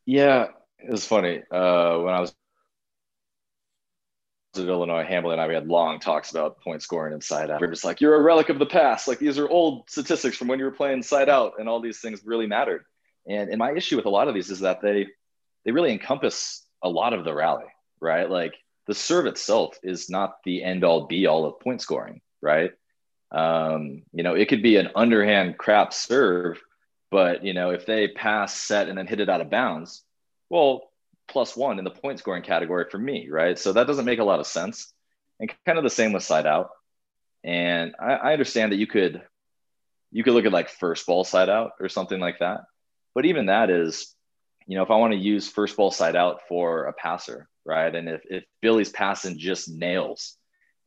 Yeah, 0.09 0.47
it 0.79 0.91
was 0.91 1.05
funny. 1.05 1.43
Uh, 1.51 1.99
when 1.99 2.15
I 2.15 2.21
was 2.21 2.35
at 4.59 4.69
Illinois, 4.69 5.05
Hamblin 5.05 5.35
and 5.35 5.41
I, 5.41 5.49
we 5.49 5.55
had 5.55 5.67
long 5.67 6.01
talks 6.01 6.31
about 6.31 6.61
point 6.61 6.83
scoring 6.83 7.13
and 7.13 7.23
side 7.23 7.51
out. 7.51 7.61
We 7.61 7.67
are 7.67 7.71
just 7.71 7.85
like, 7.85 8.01
you're 8.01 8.15
a 8.15 8.23
relic 8.23 8.49
of 8.49 8.59
the 8.59 8.67
past. 8.67 9.09
Like 9.09 9.19
these 9.19 9.39
are 9.39 9.49
old 9.49 9.89
statistics 9.89 10.37
from 10.37 10.49
when 10.49 10.59
you 10.59 10.65
were 10.65 10.71
playing 10.71 11.03
side 11.03 11.29
out, 11.29 11.55
and 11.59 11.69
all 11.69 11.81
these 11.81 12.01
things 12.01 12.23
really 12.25 12.47
mattered. 12.47 12.85
And 13.27 13.51
and 13.51 13.59
my 13.59 13.73
issue 13.73 13.97
with 13.97 14.07
a 14.07 14.11
lot 14.11 14.29
of 14.29 14.35
these 14.35 14.51
is 14.51 14.61
that 14.61 14.81
they 14.81 15.07
they 15.65 15.73
really 15.73 15.93
encompass 15.93 16.65
a 16.83 16.89
lot 16.89 17.13
of 17.13 17.25
the 17.25 17.35
rally, 17.35 17.67
right? 18.01 18.31
Like 18.31 18.55
the 18.87 18.95
serve 18.95 19.27
itself 19.27 19.79
is 19.83 20.09
not 20.09 20.39
the 20.45 20.63
end 20.63 20.85
all 20.85 21.07
be 21.07 21.27
all 21.27 21.45
of 21.45 21.61
point 21.61 21.83
scoring, 21.83 22.21
right? 22.41 22.73
Um, 23.31 24.03
you 24.13 24.23
know, 24.23 24.35
it 24.35 24.49
could 24.49 24.63
be 24.63 24.77
an 24.77 24.91
underhand 24.95 25.59
crap 25.59 25.93
serve, 25.93 26.61
but 27.11 27.45
you 27.45 27.53
know, 27.53 27.71
if 27.71 27.85
they 27.85 28.09
pass, 28.09 28.55
set, 28.55 28.89
and 28.89 28.97
then 28.97 29.07
hit 29.07 29.21
it 29.21 29.29
out 29.29 29.43
of 29.43 29.51
bounds, 29.51 30.03
well, 30.49 30.88
plus 31.29 31.57
one 31.57 31.79
in 31.79 31.85
the 31.85 31.91
point 31.91 32.19
scoring 32.19 32.43
category 32.43 32.87
for 32.91 32.99
me, 32.99 33.29
right? 33.31 33.59
So 33.59 33.73
that 33.73 33.87
doesn't 33.87 34.05
make 34.05 34.19
a 34.19 34.25
lot 34.25 34.41
of 34.41 34.47
sense. 34.47 34.93
And 35.39 35.53
kind 35.65 35.79
of 35.79 35.85
the 35.85 35.91
same 35.91 36.13
with 36.13 36.25
side 36.25 36.47
out. 36.47 36.71
And 37.45 37.95
I, 38.01 38.15
I 38.15 38.33
understand 38.33 38.73
that 38.73 38.79
you 38.79 38.87
could 38.87 39.23
you 40.11 40.25
could 40.25 40.33
look 40.33 40.47
at 40.47 40.53
like 40.53 40.71
first 40.71 41.07
ball 41.07 41.25
side 41.25 41.49
out 41.49 41.73
or 41.81 41.89
something 41.89 42.19
like 42.19 42.39
that. 42.39 42.63
But 43.15 43.27
even 43.27 43.47
that 43.47 43.71
is, 43.71 44.15
you 44.67 44.77
know, 44.77 44.83
if 44.83 44.91
I 44.91 44.97
want 44.97 45.13
to 45.13 45.19
use 45.19 45.49
first 45.49 45.77
ball 45.77 45.91
side 45.91 46.17
out 46.17 46.41
for 46.49 46.87
a 46.87 46.93
passer, 46.93 47.49
right? 47.65 47.95
And 47.95 48.09
if, 48.09 48.23
if 48.25 48.45
Billy's 48.63 48.91
passing 48.91 49.39
just 49.39 49.69
nails 49.69 50.37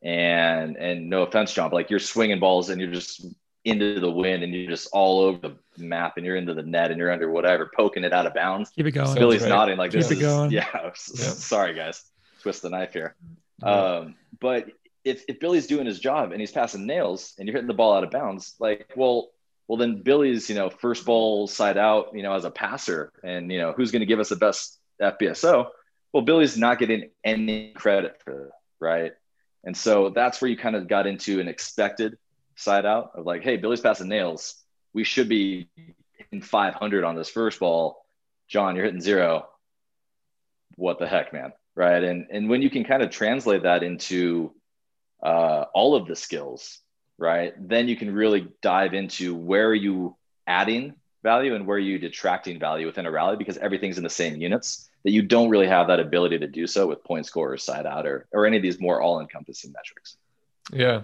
and 0.02 0.76
and 0.76 1.08
no 1.08 1.22
offense, 1.22 1.52
John, 1.52 1.70
but 1.70 1.76
like 1.76 1.90
you're 1.90 1.98
swinging 1.98 2.40
balls 2.40 2.68
and 2.68 2.80
you're 2.80 2.92
just 2.92 3.24
into 3.64 4.00
the 4.00 4.10
wind 4.10 4.42
and 4.42 4.52
you're 4.54 4.70
just 4.70 4.88
all 4.92 5.20
over 5.20 5.52
the 5.76 5.84
map 5.84 6.14
and 6.16 6.26
you're 6.26 6.36
into 6.36 6.54
the 6.54 6.62
net 6.62 6.90
and 6.90 6.98
you're 6.98 7.12
under 7.12 7.30
whatever, 7.30 7.70
poking 7.76 8.04
it 8.04 8.12
out 8.12 8.26
of 8.26 8.34
bounds. 8.34 8.70
Keep 8.70 8.86
it 8.86 8.92
going. 8.92 9.14
Billy's 9.14 9.46
nodding 9.46 9.76
like 9.76 9.92
Keep 9.92 10.00
this 10.00 10.10
it 10.10 10.18
is 10.18 10.20
going. 10.20 10.50
yeah. 10.50 10.66
Yeah. 10.84 10.90
Sorry 10.90 11.74
guys, 11.74 12.04
twist 12.40 12.62
the 12.62 12.70
knife 12.70 12.92
here. 12.92 13.14
Yeah. 13.62 13.68
Um, 13.68 14.16
but 14.40 14.68
if, 15.04 15.24
if 15.28 15.38
Billy's 15.40 15.66
doing 15.66 15.86
his 15.86 16.00
job 16.00 16.32
and 16.32 16.40
he's 16.40 16.50
passing 16.52 16.86
nails 16.86 17.34
and 17.38 17.46
you're 17.46 17.54
hitting 17.54 17.68
the 17.68 17.74
ball 17.74 17.94
out 17.94 18.04
of 18.04 18.10
bounds, 18.10 18.54
like, 18.58 18.92
well, 18.96 19.30
well, 19.68 19.78
then 19.78 20.02
Billy's, 20.02 20.48
you 20.50 20.56
know, 20.56 20.68
first 20.68 21.04
ball 21.04 21.46
side 21.46 21.78
out, 21.78 22.10
you 22.14 22.22
know, 22.22 22.34
as 22.34 22.44
a 22.44 22.50
passer 22.50 23.12
and, 23.22 23.50
you 23.50 23.58
know, 23.58 23.72
who's 23.72 23.90
going 23.90 24.00
to 24.00 24.06
give 24.06 24.18
us 24.20 24.28
the 24.28 24.36
best 24.36 24.78
FBSO? 25.00 25.68
Well, 26.12 26.22
Billy's 26.22 26.58
not 26.58 26.78
getting 26.78 27.10
any 27.24 27.72
credit 27.72 28.20
for 28.24 28.34
that, 28.34 28.50
right? 28.80 29.12
And 29.64 29.76
so 29.76 30.10
that's 30.10 30.42
where 30.42 30.50
you 30.50 30.56
kind 30.56 30.76
of 30.76 30.88
got 30.88 31.06
into 31.06 31.40
an 31.40 31.48
expected 31.48 32.18
side 32.56 32.86
out 32.86 33.12
of 33.14 33.26
like, 33.26 33.42
hey, 33.42 33.56
Billy's 33.56 33.80
passing 33.80 34.08
nails. 34.08 34.56
We 34.92 35.04
should 35.04 35.28
be 35.28 35.68
hitting 36.16 36.42
500 36.42 37.04
on 37.04 37.16
this 37.16 37.28
first 37.28 37.60
ball. 37.60 38.04
John, 38.48 38.76
you're 38.76 38.84
hitting 38.84 39.00
zero. 39.00 39.48
What 40.76 40.98
the 40.98 41.06
heck, 41.06 41.32
man? 41.32 41.52
Right. 41.74 42.02
And, 42.02 42.26
and 42.30 42.48
when 42.48 42.62
you 42.62 42.70
can 42.70 42.84
kind 42.84 43.02
of 43.02 43.10
translate 43.10 43.62
that 43.62 43.82
into 43.82 44.52
uh, 45.22 45.64
all 45.74 45.94
of 45.94 46.06
the 46.06 46.16
skills, 46.16 46.80
right, 47.18 47.54
then 47.56 47.88
you 47.88 47.96
can 47.96 48.12
really 48.12 48.48
dive 48.60 48.94
into 48.94 49.34
where 49.34 49.68
are 49.68 49.74
you 49.74 50.16
adding 50.46 50.94
value 51.22 51.54
and 51.54 51.66
where 51.66 51.76
are 51.76 51.80
you 51.80 51.98
detracting 51.98 52.58
value 52.58 52.86
within 52.86 53.06
a 53.06 53.10
rally 53.10 53.36
because 53.36 53.56
everything's 53.58 53.96
in 53.96 54.04
the 54.04 54.10
same 54.10 54.36
units 54.36 54.90
that 55.04 55.12
you 55.12 55.22
don't 55.22 55.50
really 55.50 55.66
have 55.66 55.88
that 55.88 56.00
ability 56.00 56.38
to 56.38 56.46
do 56.46 56.66
so 56.66 56.86
with 56.86 57.02
point 57.04 57.26
scorers, 57.26 57.62
side 57.62 57.86
out, 57.86 58.06
or, 58.06 58.26
or 58.32 58.46
any 58.46 58.56
of 58.56 58.62
these 58.62 58.80
more 58.80 59.00
all 59.00 59.20
encompassing 59.20 59.72
metrics. 59.72 60.16
Yeah. 60.72 61.02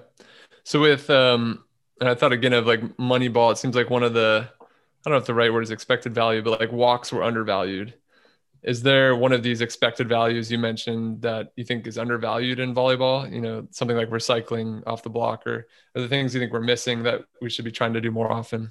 So 0.68 0.83
with 0.83 1.09
um, 1.09 1.64
and 1.98 2.11
I 2.11 2.14
thought 2.14 2.33
again 2.33 2.52
of 2.52 2.66
like 2.66 2.83
Moneyball. 2.98 3.50
It 3.50 3.57
seems 3.57 3.74
like 3.74 3.88
one 3.88 4.02
of 4.02 4.12
the 4.12 4.46
I 4.50 4.64
don't 5.07 5.12
know 5.12 5.16
if 5.16 5.24
the 5.24 5.33
right 5.33 5.50
word 5.50 5.62
is 5.62 5.70
expected 5.70 6.14
value, 6.14 6.42
but 6.42 6.61
like 6.61 6.70
walks 6.72 7.11
were 7.11 7.22
undervalued. 7.22 7.94
Is 8.62 8.83
there 8.83 9.16
one 9.16 9.33
of 9.33 9.42
these 9.42 9.62
expected 9.62 10.11
values 10.11 10.52
you 10.52 10.59
mentioned 10.59 11.22
that 11.22 11.52
you 11.57 11.64
think 11.64 11.87
is 11.87 11.96
undervalued 11.96 12.61
in 12.61 12.74
volleyball? 12.74 13.33
You 13.33 13.40
know, 13.40 13.66
something 13.70 13.96
like 13.96 14.11
recycling 14.11 14.83
off 14.87 15.02
the 15.02 15.09
block, 15.09 15.46
or 15.46 15.68
are 15.94 16.02
the 16.02 16.07
things 16.07 16.35
you 16.35 16.40
think 16.40 16.52
we're 16.52 16.61
missing 16.61 17.02
that 17.04 17.22
we 17.40 17.48
should 17.48 17.64
be 17.64 17.72
trying 17.72 17.94
to 17.94 18.02
do 18.02 18.11
more 18.11 18.31
often? 18.31 18.70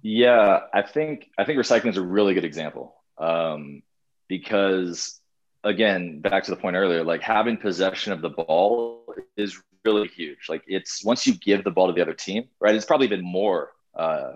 Yeah, 0.00 0.60
I 0.72 0.82
think 0.82 1.28
I 1.36 1.44
think 1.44 1.58
recycling 1.58 1.90
is 1.90 1.96
a 1.96 2.02
really 2.02 2.34
good 2.34 2.44
example 2.44 2.94
um, 3.18 3.82
because 4.28 5.20
again, 5.64 6.20
back 6.20 6.44
to 6.44 6.52
the 6.52 6.56
point 6.56 6.76
earlier, 6.76 7.02
like 7.02 7.20
having 7.20 7.56
possession 7.56 8.12
of 8.12 8.22
the 8.22 8.30
ball 8.30 9.12
is 9.36 9.60
really 9.84 10.08
huge. 10.08 10.48
Like 10.48 10.64
it's 10.66 11.04
once 11.04 11.26
you 11.26 11.34
give 11.34 11.64
the 11.64 11.70
ball 11.70 11.88
to 11.88 11.92
the 11.92 12.02
other 12.02 12.14
team, 12.14 12.44
right? 12.60 12.74
It's 12.74 12.86
probably 12.86 13.06
even 13.06 13.22
more, 13.22 13.70
uh, 13.94 14.32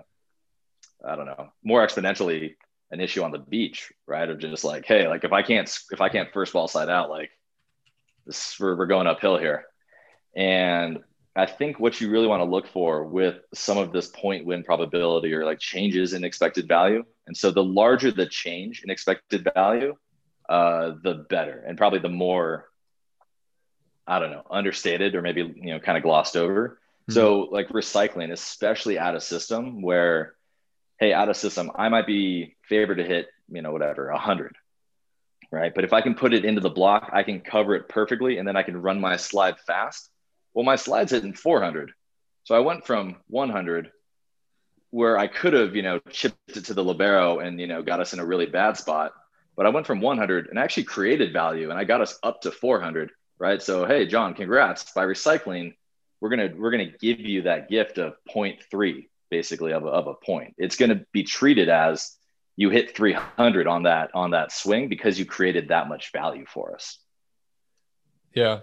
I 1.06 1.16
don't 1.16 1.26
know, 1.26 1.50
more 1.62 1.86
exponentially 1.86 2.54
an 2.90 3.00
issue 3.00 3.22
on 3.22 3.32
the 3.32 3.38
beach, 3.38 3.92
right? 4.06 4.28
Of 4.28 4.38
just 4.38 4.64
like, 4.64 4.84
hey, 4.86 5.08
like 5.08 5.24
if 5.24 5.32
I 5.32 5.42
can't 5.42 5.78
if 5.90 6.00
I 6.00 6.08
can't 6.08 6.32
first 6.32 6.52
ball 6.52 6.68
side 6.68 6.88
out, 6.88 7.10
like 7.10 7.30
this 8.26 8.56
we're, 8.58 8.76
we're 8.76 8.86
going 8.86 9.06
uphill 9.06 9.38
here, 9.38 9.64
and 10.36 10.98
I 11.36 11.46
think 11.46 11.78
what 11.78 12.00
you 12.00 12.10
really 12.10 12.26
want 12.26 12.40
to 12.40 12.50
look 12.50 12.66
for 12.66 13.04
with 13.04 13.36
some 13.54 13.78
of 13.78 13.92
this 13.92 14.08
point 14.08 14.44
win 14.44 14.64
probability 14.64 15.32
or 15.34 15.44
like 15.44 15.60
changes 15.60 16.12
in 16.12 16.24
expected 16.24 16.66
value. 16.66 17.04
And 17.26 17.36
so 17.36 17.50
the 17.50 17.62
larger 17.62 18.10
the 18.10 18.26
change 18.26 18.82
in 18.82 18.90
expected 18.90 19.48
value, 19.54 19.94
uh, 20.48 20.92
the 21.02 21.26
better, 21.28 21.62
and 21.66 21.78
probably 21.78 22.00
the 22.00 22.08
more, 22.08 22.67
I 24.08 24.18
don't 24.18 24.30
know, 24.30 24.44
understated 24.50 25.14
or 25.14 25.22
maybe, 25.22 25.42
you 25.42 25.72
know, 25.72 25.80
kind 25.80 25.96
of 25.96 26.02
glossed 26.02 26.36
over. 26.36 26.78
Mm-hmm. 27.02 27.12
So 27.12 27.48
like 27.52 27.68
recycling, 27.68 28.32
especially 28.32 28.98
out 28.98 29.14
of 29.14 29.22
system 29.22 29.82
where, 29.82 30.34
hey, 30.98 31.12
out 31.12 31.28
of 31.28 31.36
system, 31.36 31.70
I 31.74 31.88
might 31.88 32.06
be 32.06 32.56
favored 32.62 32.96
to 32.96 33.04
hit, 33.04 33.28
you 33.48 33.62
know, 33.62 33.72
whatever, 33.72 34.08
a 34.08 34.18
hundred, 34.18 34.56
right? 35.52 35.74
But 35.74 35.84
if 35.84 35.92
I 35.92 36.00
can 36.00 36.14
put 36.14 36.34
it 36.34 36.44
into 36.44 36.60
the 36.60 36.70
block, 36.70 37.10
I 37.12 37.22
can 37.22 37.40
cover 37.40 37.74
it 37.74 37.88
perfectly 37.88 38.38
and 38.38 38.48
then 38.48 38.56
I 38.56 38.62
can 38.62 38.80
run 38.80 39.00
my 39.00 39.16
slide 39.16 39.60
fast 39.60 40.10
well, 40.58 40.64
my 40.64 40.74
slide's 40.74 41.12
hitting 41.12 41.34
400. 41.34 41.92
So 42.42 42.56
I 42.56 42.58
went 42.58 42.84
from 42.84 43.16
100 43.28 43.92
where 44.90 45.16
I 45.16 45.28
could 45.28 45.52
have, 45.52 45.76
you 45.76 45.82
know, 45.82 46.00
chipped 46.10 46.56
it 46.56 46.64
to 46.64 46.74
the 46.74 46.82
libero 46.82 47.38
and, 47.38 47.60
you 47.60 47.68
know, 47.68 47.80
got 47.82 48.00
us 48.00 48.12
in 48.12 48.18
a 48.18 48.26
really 48.26 48.46
bad 48.46 48.76
spot. 48.76 49.12
But 49.54 49.66
I 49.66 49.68
went 49.68 49.86
from 49.86 50.00
100 50.00 50.48
and 50.48 50.58
actually 50.58 50.82
created 50.82 51.32
value 51.32 51.70
and 51.70 51.78
I 51.78 51.84
got 51.84 52.00
us 52.00 52.18
up 52.24 52.40
to 52.40 52.50
400. 52.50 53.10
Right. 53.38 53.62
So, 53.62 53.86
hey, 53.86 54.06
John, 54.06 54.34
congrats. 54.34 54.90
By 54.92 55.04
recycling, 55.04 55.74
we're 56.20 56.30
going 56.30 56.50
to, 56.50 56.58
we're 56.58 56.72
to 56.72 56.98
give 56.98 57.20
you 57.20 57.42
that 57.42 57.68
gift 57.68 57.98
of 57.98 58.14
0.3 58.34 59.08
basically 59.30 59.72
of 59.72 59.84
a, 59.84 59.88
of 59.88 60.06
a 60.06 60.14
point. 60.14 60.54
It's 60.58 60.76
going 60.76 60.90
to 60.90 61.04
be 61.12 61.22
treated 61.22 61.68
as 61.68 62.16
you 62.56 62.70
hit 62.70 62.96
300 62.96 63.66
on 63.66 63.84
that, 63.84 64.10
on 64.14 64.32
that 64.32 64.50
swing 64.50 64.88
because 64.88 65.18
you 65.18 65.24
created 65.24 65.68
that 65.68 65.88
much 65.88 66.10
value 66.12 66.46
for 66.46 66.74
us. 66.74 66.98
Yeah 68.34 68.60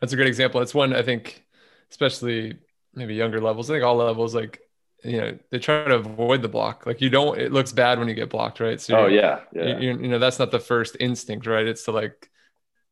that's 0.00 0.12
a 0.12 0.16
great 0.16 0.28
example. 0.28 0.60
It's 0.60 0.74
one 0.74 0.94
I 0.94 1.02
think, 1.02 1.44
especially 1.90 2.58
maybe 2.94 3.14
younger 3.14 3.40
levels. 3.40 3.70
I 3.70 3.74
think 3.74 3.84
all 3.84 3.96
levels, 3.96 4.34
like 4.34 4.60
you 5.04 5.20
know, 5.20 5.38
they 5.50 5.58
try 5.58 5.84
to 5.84 5.94
avoid 5.94 6.42
the 6.42 6.48
block. 6.48 6.86
Like 6.86 7.00
you 7.00 7.10
don't. 7.10 7.38
It 7.38 7.52
looks 7.52 7.72
bad 7.72 7.98
when 7.98 8.08
you 8.08 8.14
get 8.14 8.30
blocked, 8.30 8.60
right? 8.60 8.80
So 8.80 8.96
oh 8.96 9.06
yeah, 9.06 9.40
yeah. 9.52 9.78
You, 9.78 9.98
you 9.98 10.08
know, 10.08 10.18
that's 10.18 10.38
not 10.38 10.50
the 10.50 10.60
first 10.60 10.96
instinct, 11.00 11.46
right? 11.46 11.66
It's 11.66 11.84
to 11.84 11.92
like, 11.92 12.30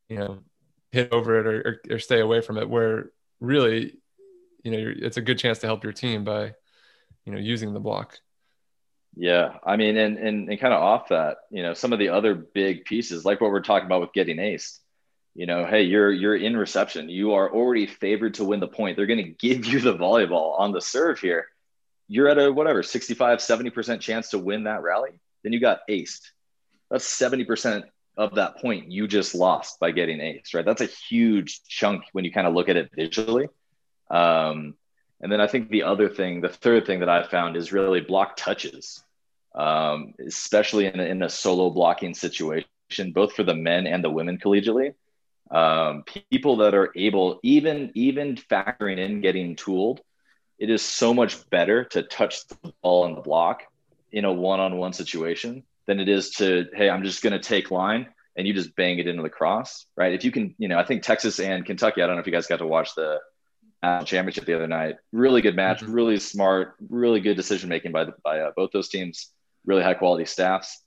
you 0.08 0.18
know, 0.18 0.38
hit 0.96 1.12
over 1.12 1.38
it 1.38 1.46
or, 1.46 1.80
or, 1.90 1.94
or 1.94 1.98
stay 1.98 2.20
away 2.20 2.40
from 2.40 2.58
it. 2.58 2.68
Where 2.68 3.10
really, 3.40 3.98
you 4.62 4.70
know, 4.70 4.92
it's 4.96 5.16
a 5.16 5.22
good 5.22 5.38
chance 5.38 5.60
to 5.60 5.66
help 5.66 5.84
your 5.84 5.92
team 5.92 6.24
by, 6.24 6.54
you 7.24 7.32
know, 7.32 7.38
using 7.38 7.72
the 7.72 7.80
block. 7.80 8.18
Yeah, 9.14 9.58
I 9.64 9.76
mean, 9.76 9.96
and 9.96 10.18
and 10.18 10.48
and 10.48 10.60
kind 10.60 10.74
of 10.74 10.82
off 10.82 11.08
that, 11.08 11.38
you 11.50 11.62
know, 11.62 11.72
some 11.72 11.92
of 11.92 11.98
the 11.98 12.10
other 12.10 12.34
big 12.34 12.84
pieces, 12.84 13.24
like 13.24 13.40
what 13.40 13.50
we're 13.50 13.62
talking 13.62 13.86
about 13.86 14.00
with 14.00 14.12
getting 14.12 14.36
aced 14.36 14.80
you 15.36 15.44
know, 15.44 15.66
hey, 15.66 15.82
you're 15.82 16.10
you're 16.10 16.34
in 16.34 16.56
reception. 16.56 17.10
You 17.10 17.34
are 17.34 17.52
already 17.52 17.86
favored 17.86 18.34
to 18.34 18.44
win 18.44 18.58
the 18.58 18.66
point. 18.66 18.96
They're 18.96 19.04
going 19.04 19.22
to 19.22 19.30
give 19.30 19.66
you 19.66 19.80
the 19.80 19.94
volleyball 19.94 20.58
on 20.58 20.72
the 20.72 20.80
serve 20.80 21.20
here. 21.20 21.46
You're 22.08 22.28
at 22.28 22.38
a 22.38 22.50
whatever 22.50 22.82
65, 22.82 23.40
70% 23.40 24.00
chance 24.00 24.30
to 24.30 24.38
win 24.38 24.64
that 24.64 24.82
rally. 24.82 25.20
Then 25.44 25.52
you 25.52 25.60
got 25.60 25.80
aced. 25.90 26.22
That's 26.90 27.04
70% 27.04 27.84
of 28.16 28.36
that 28.36 28.58
point 28.58 28.90
you 28.90 29.06
just 29.06 29.34
lost 29.34 29.78
by 29.78 29.90
getting 29.90 30.18
aced, 30.18 30.54
right? 30.54 30.64
That's 30.64 30.80
a 30.80 30.86
huge 30.86 31.62
chunk 31.68 32.04
when 32.12 32.24
you 32.24 32.32
kind 32.32 32.46
of 32.46 32.54
look 32.54 32.68
at 32.68 32.76
it 32.76 32.90
visually. 32.94 33.48
Um, 34.10 34.74
and 35.20 35.30
then 35.30 35.40
I 35.40 35.46
think 35.46 35.70
the 35.70 35.84
other 35.84 36.08
thing, 36.08 36.40
the 36.40 36.48
third 36.48 36.86
thing 36.86 37.00
that 37.00 37.08
I 37.08 37.26
found 37.26 37.56
is 37.56 37.72
really 37.72 38.00
block 38.00 38.36
touches, 38.36 39.02
um, 39.54 40.14
especially 40.24 40.86
in 40.86 41.00
a, 41.00 41.04
in 41.04 41.22
a 41.22 41.28
solo 41.28 41.70
blocking 41.70 42.14
situation, 42.14 42.66
both 43.12 43.32
for 43.32 43.42
the 43.42 43.54
men 43.54 43.86
and 43.86 44.02
the 44.02 44.10
women 44.10 44.38
collegially 44.38 44.94
um, 45.50 46.02
people 46.04 46.56
that 46.58 46.74
are 46.74 46.92
able 46.96 47.38
even 47.42 47.90
even 47.94 48.36
factoring 48.36 48.98
in 48.98 49.20
getting 49.20 49.56
tooled 49.56 50.00
it 50.58 50.70
is 50.70 50.82
so 50.82 51.12
much 51.12 51.48
better 51.50 51.84
to 51.84 52.02
touch 52.02 52.46
the 52.48 52.72
ball 52.82 53.04
on 53.04 53.14
the 53.14 53.20
block 53.20 53.62
in 54.10 54.24
a 54.24 54.32
one-on-one 54.32 54.92
situation 54.92 55.62
than 55.86 56.00
it 56.00 56.08
is 56.08 56.30
to 56.30 56.66
hey 56.74 56.90
i'm 56.90 57.04
just 57.04 57.22
going 57.22 57.32
to 57.32 57.38
take 57.38 57.70
line 57.70 58.06
and 58.36 58.46
you 58.46 58.52
just 58.52 58.74
bang 58.76 58.98
it 58.98 59.06
into 59.06 59.22
the 59.22 59.30
cross 59.30 59.86
right? 59.96 60.12
If 60.12 60.24
you 60.24 60.30
can 60.30 60.54
you 60.58 60.68
know 60.68 60.78
i 60.78 60.84
think 60.84 61.02
texas 61.02 61.40
and 61.40 61.64
kentucky 61.64 62.02
i 62.02 62.06
don't 62.06 62.16
know 62.16 62.20
if 62.20 62.26
you 62.26 62.32
guys 62.32 62.46
got 62.46 62.58
to 62.58 62.66
watch 62.66 62.94
the 62.94 63.20
championship 64.04 64.44
the 64.44 64.54
other 64.54 64.66
night. 64.66 64.96
Really 65.12 65.42
good 65.42 65.56
match 65.56 65.80
mm-hmm. 65.80 65.92
really 65.92 66.18
smart 66.18 66.74
really 66.88 67.20
good 67.20 67.36
decision 67.36 67.68
making 67.68 67.92
by 67.92 68.04
the, 68.04 68.14
by 68.24 68.40
uh, 68.40 68.52
both 68.56 68.70
those 68.72 68.88
teams 68.88 69.30
really 69.64 69.82
high 69.82 69.94
quality 69.94 70.24
staffs. 70.24 70.80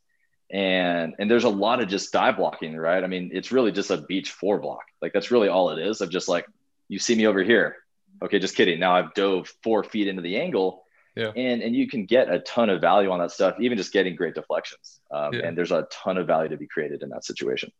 And 0.52 1.16
and 1.20 1.30
there's 1.30 1.44
a 1.44 1.50
lot 1.50 1.82
of 1.82 1.90
just 1.90 2.12
dive 2.12 2.38
blocking 2.38 2.76
right? 2.76 3.04
I 3.04 3.08
mean 3.08 3.32
it's 3.34 3.52
really 3.52 3.72
just 3.72 3.92
a 3.92 3.98
beach 3.98 4.32
four 4.32 4.60
block. 4.60 4.84
Like 5.02 5.14
that's 5.14 5.32
really 5.32 5.48
all 5.48 5.70
it 5.70 5.80
is 5.80 6.02
of 6.02 6.10
just 6.10 6.28
like 6.28 6.46
you 6.88 7.00
see 7.00 7.16
me 7.16 7.28
over 7.28 7.44
here. 7.44 7.78
Okay 8.24 8.40
just 8.40 8.56
kidding. 8.56 8.80
Now 8.80 8.96
i've 8.96 9.14
dove 9.14 9.52
four 9.64 9.84
feet 9.84 10.08
into 10.08 10.22
the 10.22 10.38
angle 10.38 10.84
yeah. 11.20 11.32
and 11.36 11.62
and 11.62 11.76
you 11.76 11.88
can 11.88 12.06
get 12.06 12.30
a 12.30 12.40
ton 12.40 12.70
of 12.70 12.82
value 12.82 13.12
on 13.12 13.20
that 13.20 13.32
stuff 13.32 13.56
even 13.60 13.78
just 13.78 13.94
getting 13.94 14.16
great 14.16 14.36
deflections 14.36 15.00
um, 15.12 15.34
yeah. 15.34 15.42
and 15.46 15.58
there's 15.58 15.72
a 15.72 15.88
ton 15.92 16.18
of 16.18 16.28
value 16.28 16.50
to 16.50 16.58
be 16.58 16.68
created 16.68 17.04
in 17.04 17.10
that 17.10 17.24
situation 17.26 17.72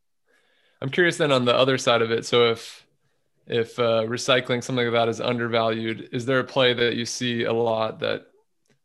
i'm 0.82 0.90
curious 0.90 1.18
then 1.18 1.32
on 1.32 1.46
the 1.46 1.56
other 1.56 1.78
side 1.78 2.02
of 2.02 2.12
it 2.12 2.26
so 2.26 2.52
if 2.52 2.86
if 3.48 3.80
uh, 3.80 4.04
recycling 4.04 4.64
something 4.64 4.86
like 4.86 4.94
that 4.94 5.10
is 5.10 5.20
undervalued 5.20 6.10
is 6.12 6.26
there 6.26 6.40
a 6.40 6.44
play 6.44 6.74
that 6.74 6.96
you 6.96 7.06
see 7.06 7.44
a 7.44 7.54
lot 7.54 8.00
that 8.00 8.28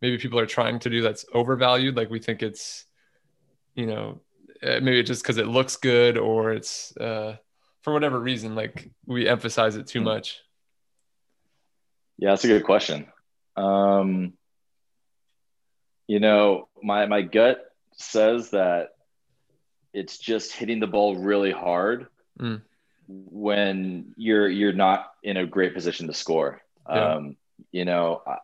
maybe 0.01 0.17
people 0.17 0.39
are 0.39 0.47
trying 0.47 0.79
to 0.79 0.89
do 0.89 1.03
that's 1.03 1.27
overvalued 1.35 1.97
like 1.97 2.09
we 2.09 2.19
think 2.19 2.43
it's 2.43 2.87
you 3.75 3.87
know, 3.87 4.21
uh, 4.63 4.81
maybe 4.81 5.03
just 5.03 5.23
because 5.23 5.39
it 5.39 5.47
looks 5.47 5.77
good 5.77 6.17
or 6.17 6.53
it's 6.53 6.97
uh, 6.97 7.37
for 7.83 7.93
whatever 7.93 8.19
reason, 8.19 8.55
like 8.55 8.91
we 9.07 9.29
emphasize 9.29 9.77
it 9.77 9.87
too 9.87 9.99
Hmm. 10.01 10.07
much. 10.07 10.41
Yeah, 12.19 12.31
that's 12.31 12.45
a 12.45 12.49
good 12.49 12.65
question. 12.65 13.07
Um, 13.57 14.35
you 16.07 16.21
know, 16.21 16.69
my 16.83 17.07
my 17.07 17.23
gut 17.23 17.65
says 17.97 18.51
that 18.51 18.91
it's 19.93 20.19
just 20.19 20.53
hitting 20.53 20.81
the 20.81 20.87
ball 20.87 21.17
really 21.17 21.53
hard 21.53 22.09
Mm. 22.41 22.63
when 23.09 24.13
you're 24.17 24.49
you're 24.49 24.73
not 24.73 25.13
in 25.23 25.37
a 25.37 25.47
great 25.47 25.73
position 25.75 26.09
to 26.09 26.15
score. 26.15 26.61
Yeah. 26.89 27.15
Um, 27.15 27.37
you 27.71 27.85
know, 27.85 28.23
I, 28.27 28.39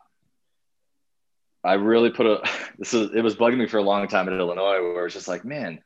I 1.63 1.73
really 1.73 2.09
put 2.09 2.25
a 2.25 2.41
this 2.79 2.93
is 2.93 3.11
it 3.13 3.21
was 3.21 3.35
bugging 3.35 3.57
me 3.57 3.67
for 3.67 3.77
a 3.77 3.83
long 3.83 4.07
time 4.07 4.27
at 4.27 4.33
Illinois 4.33 4.81
where 4.81 5.05
it's 5.05 5.15
just 5.15 5.27
like, 5.27 5.43
man, 5.43 5.81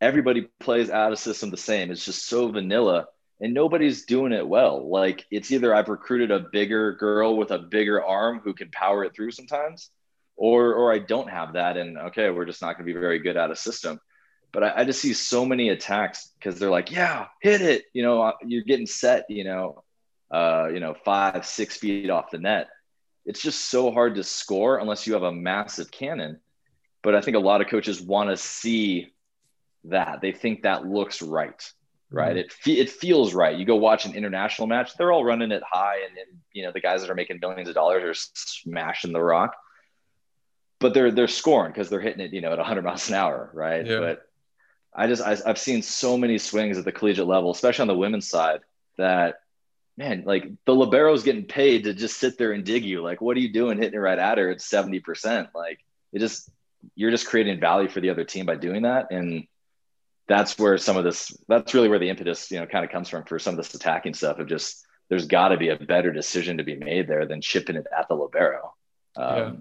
everybody 0.00 0.48
plays 0.60 0.90
out 0.90 1.12
of 1.12 1.18
system 1.18 1.50
the 1.50 1.56
same. 1.56 1.90
It's 1.90 2.04
just 2.04 2.26
so 2.26 2.48
vanilla 2.48 3.08
and 3.40 3.52
nobody's 3.54 4.04
doing 4.06 4.32
it 4.32 4.46
well. 4.48 4.88
Like 4.88 5.26
it's 5.30 5.50
either 5.50 5.74
I've 5.74 5.88
recruited 5.88 6.30
a 6.30 6.40
bigger 6.40 6.92
girl 6.94 7.36
with 7.36 7.50
a 7.50 7.58
bigger 7.58 8.02
arm 8.02 8.40
who 8.42 8.54
can 8.54 8.70
power 8.70 9.04
it 9.04 9.14
through 9.14 9.32
sometimes, 9.32 9.90
or 10.42 10.74
or 10.74 10.92
I 10.92 10.98
don't 10.98 11.30
have 11.30 11.52
that, 11.52 11.76
and 11.76 11.96
okay, 11.96 12.28
we're 12.28 12.46
just 12.46 12.60
not 12.60 12.76
going 12.76 12.84
to 12.84 12.92
be 12.92 12.98
very 12.98 13.20
good 13.20 13.36
at 13.36 13.52
a 13.52 13.54
system. 13.54 14.00
But 14.50 14.64
I, 14.64 14.72
I 14.78 14.84
just 14.84 15.00
see 15.00 15.12
so 15.12 15.46
many 15.46 15.68
attacks 15.68 16.32
because 16.36 16.58
they're 16.58 16.68
like, 16.68 16.90
yeah, 16.90 17.26
hit 17.40 17.62
it. 17.62 17.84
You 17.92 18.02
know, 18.02 18.20
uh, 18.20 18.32
you're 18.44 18.64
getting 18.64 18.86
set. 18.86 19.26
You 19.28 19.44
know, 19.44 19.84
uh, 20.32 20.68
you 20.74 20.80
know, 20.80 20.94
five 21.04 21.46
six 21.46 21.76
feet 21.76 22.10
off 22.10 22.32
the 22.32 22.38
net. 22.38 22.66
It's 23.24 23.40
just 23.40 23.66
so 23.66 23.92
hard 23.92 24.16
to 24.16 24.24
score 24.24 24.78
unless 24.78 25.06
you 25.06 25.12
have 25.12 25.22
a 25.22 25.30
massive 25.30 25.92
cannon. 25.92 26.40
But 27.04 27.14
I 27.14 27.20
think 27.20 27.36
a 27.36 27.40
lot 27.40 27.60
of 27.60 27.68
coaches 27.68 28.02
want 28.02 28.30
to 28.30 28.36
see 28.36 29.12
that. 29.84 30.22
They 30.22 30.32
think 30.32 30.62
that 30.62 30.84
looks 30.84 31.22
right 31.22 31.62
right? 32.10 32.36
It 32.36 32.52
fe- 32.52 32.80
it 32.80 32.90
feels 32.90 33.32
right. 33.32 33.56
You 33.56 33.64
go 33.64 33.76
watch 33.76 34.06
an 34.06 34.14
international 34.16 34.66
match; 34.66 34.96
they're 34.96 35.12
all 35.12 35.24
running 35.24 35.52
it 35.52 35.62
high, 35.64 36.00
and, 36.06 36.18
and 36.18 36.40
you 36.52 36.64
know 36.64 36.72
the 36.72 36.80
guys 36.80 37.00
that 37.00 37.10
are 37.10 37.14
making 37.14 37.38
millions 37.40 37.68
of 37.68 37.76
dollars 37.76 38.02
are 38.02 38.14
smashing 38.34 39.12
the 39.12 39.22
rock, 39.22 39.54
but 40.82 40.94
they're 40.94 41.10
they're 41.10 41.28
scoring 41.28 41.72
because 41.72 41.88
they're 41.88 42.00
hitting 42.00 42.20
it, 42.20 42.32
you 42.32 42.40
know, 42.40 42.52
at 42.52 42.58
100 42.58 42.82
miles 42.82 43.08
an 43.08 43.14
hour, 43.14 43.50
right? 43.54 43.86
Yeah. 43.86 44.00
But 44.00 44.28
I 44.94 45.06
just 45.06 45.22
I, 45.22 45.36
I've 45.46 45.58
seen 45.58 45.82
so 45.82 46.18
many 46.18 46.38
swings 46.38 46.76
at 46.76 46.84
the 46.84 46.92
collegiate 46.92 47.26
level, 47.26 47.50
especially 47.50 47.82
on 47.82 47.88
the 47.88 47.96
women's 47.96 48.28
side, 48.28 48.60
that 48.98 49.40
man, 49.96 50.24
like 50.26 50.50
the 50.66 50.74
libero's 50.74 51.22
getting 51.22 51.46
paid 51.46 51.84
to 51.84 51.94
just 51.94 52.18
sit 52.18 52.36
there 52.36 52.52
and 52.52 52.64
dig 52.64 52.84
you. 52.84 53.02
Like, 53.02 53.20
what 53.20 53.36
are 53.36 53.40
you 53.40 53.52
doing 53.52 53.78
hitting 53.78 53.94
it 53.94 54.02
right 54.02 54.18
at 54.18 54.38
her 54.38 54.50
at 54.50 54.60
70 54.60 55.00
percent? 55.00 55.48
Like, 55.54 55.78
it 56.12 56.18
just 56.18 56.50
you're 56.94 57.10
just 57.10 57.26
creating 57.26 57.60
value 57.60 57.88
for 57.88 58.00
the 58.00 58.10
other 58.10 58.24
team 58.24 58.44
by 58.44 58.56
doing 58.56 58.82
that, 58.82 59.10
and 59.10 59.46
that's 60.28 60.58
where 60.58 60.78
some 60.78 60.96
of 60.96 61.04
this 61.04 61.36
that's 61.48 61.74
really 61.74 61.88
where 61.88 61.98
the 61.98 62.08
impetus 62.08 62.50
you 62.50 62.60
know 62.60 62.66
kind 62.66 62.84
of 62.84 62.90
comes 62.90 63.08
from 63.08 63.24
for 63.24 63.38
some 63.38 63.54
of 63.54 63.56
this 63.56 63.74
attacking 63.74 64.14
stuff 64.14 64.38
of 64.38 64.48
just 64.48 64.84
there's 65.08 65.26
got 65.26 65.48
to 65.48 65.56
be 65.56 65.68
a 65.68 65.76
better 65.76 66.12
decision 66.12 66.56
to 66.58 66.64
be 66.64 66.76
made 66.76 67.08
there 67.08 67.26
than 67.26 67.40
chipping 67.40 67.76
it 67.76 67.86
at 67.96 68.08
the 68.08 68.14
libero 68.14 68.72
um, 69.16 69.36
yeah. 69.36 69.52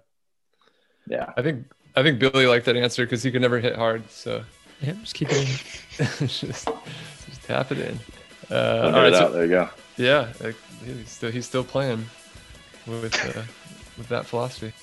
I 1.37 1.41
think 1.41 1.65
I 1.95 2.03
think 2.03 2.19
Billy 2.19 2.45
liked 2.47 2.65
that 2.65 2.75
answer 2.77 3.05
because 3.05 3.23
he 3.23 3.31
could 3.31 3.41
never 3.41 3.59
hit 3.59 3.75
hard. 3.75 4.09
So 4.09 4.43
Yeah, 4.81 4.93
just 4.93 5.13
keep 5.15 5.29
it 5.31 5.37
in. 5.37 6.05
just, 6.27 6.41
just 6.41 7.43
tap 7.43 7.71
it 7.71 7.79
in. 7.79 7.99
Uh, 8.49 8.53
I'll 8.55 8.85
all 8.85 8.91
get 8.91 8.97
right, 8.97 9.13
it 9.13 9.17
so- 9.17 9.31
there 9.31 9.43
you 9.45 9.49
go 9.51 9.69
yeah, 9.97 10.33
like, 10.41 10.55
he's 10.83 11.09
still 11.09 11.31
he's 11.31 11.45
still 11.45 11.63
playing 11.63 12.05
with 12.87 13.13
uh, 13.35 13.41
with 13.97 14.07
that 14.09 14.25
philosophy. 14.25 14.73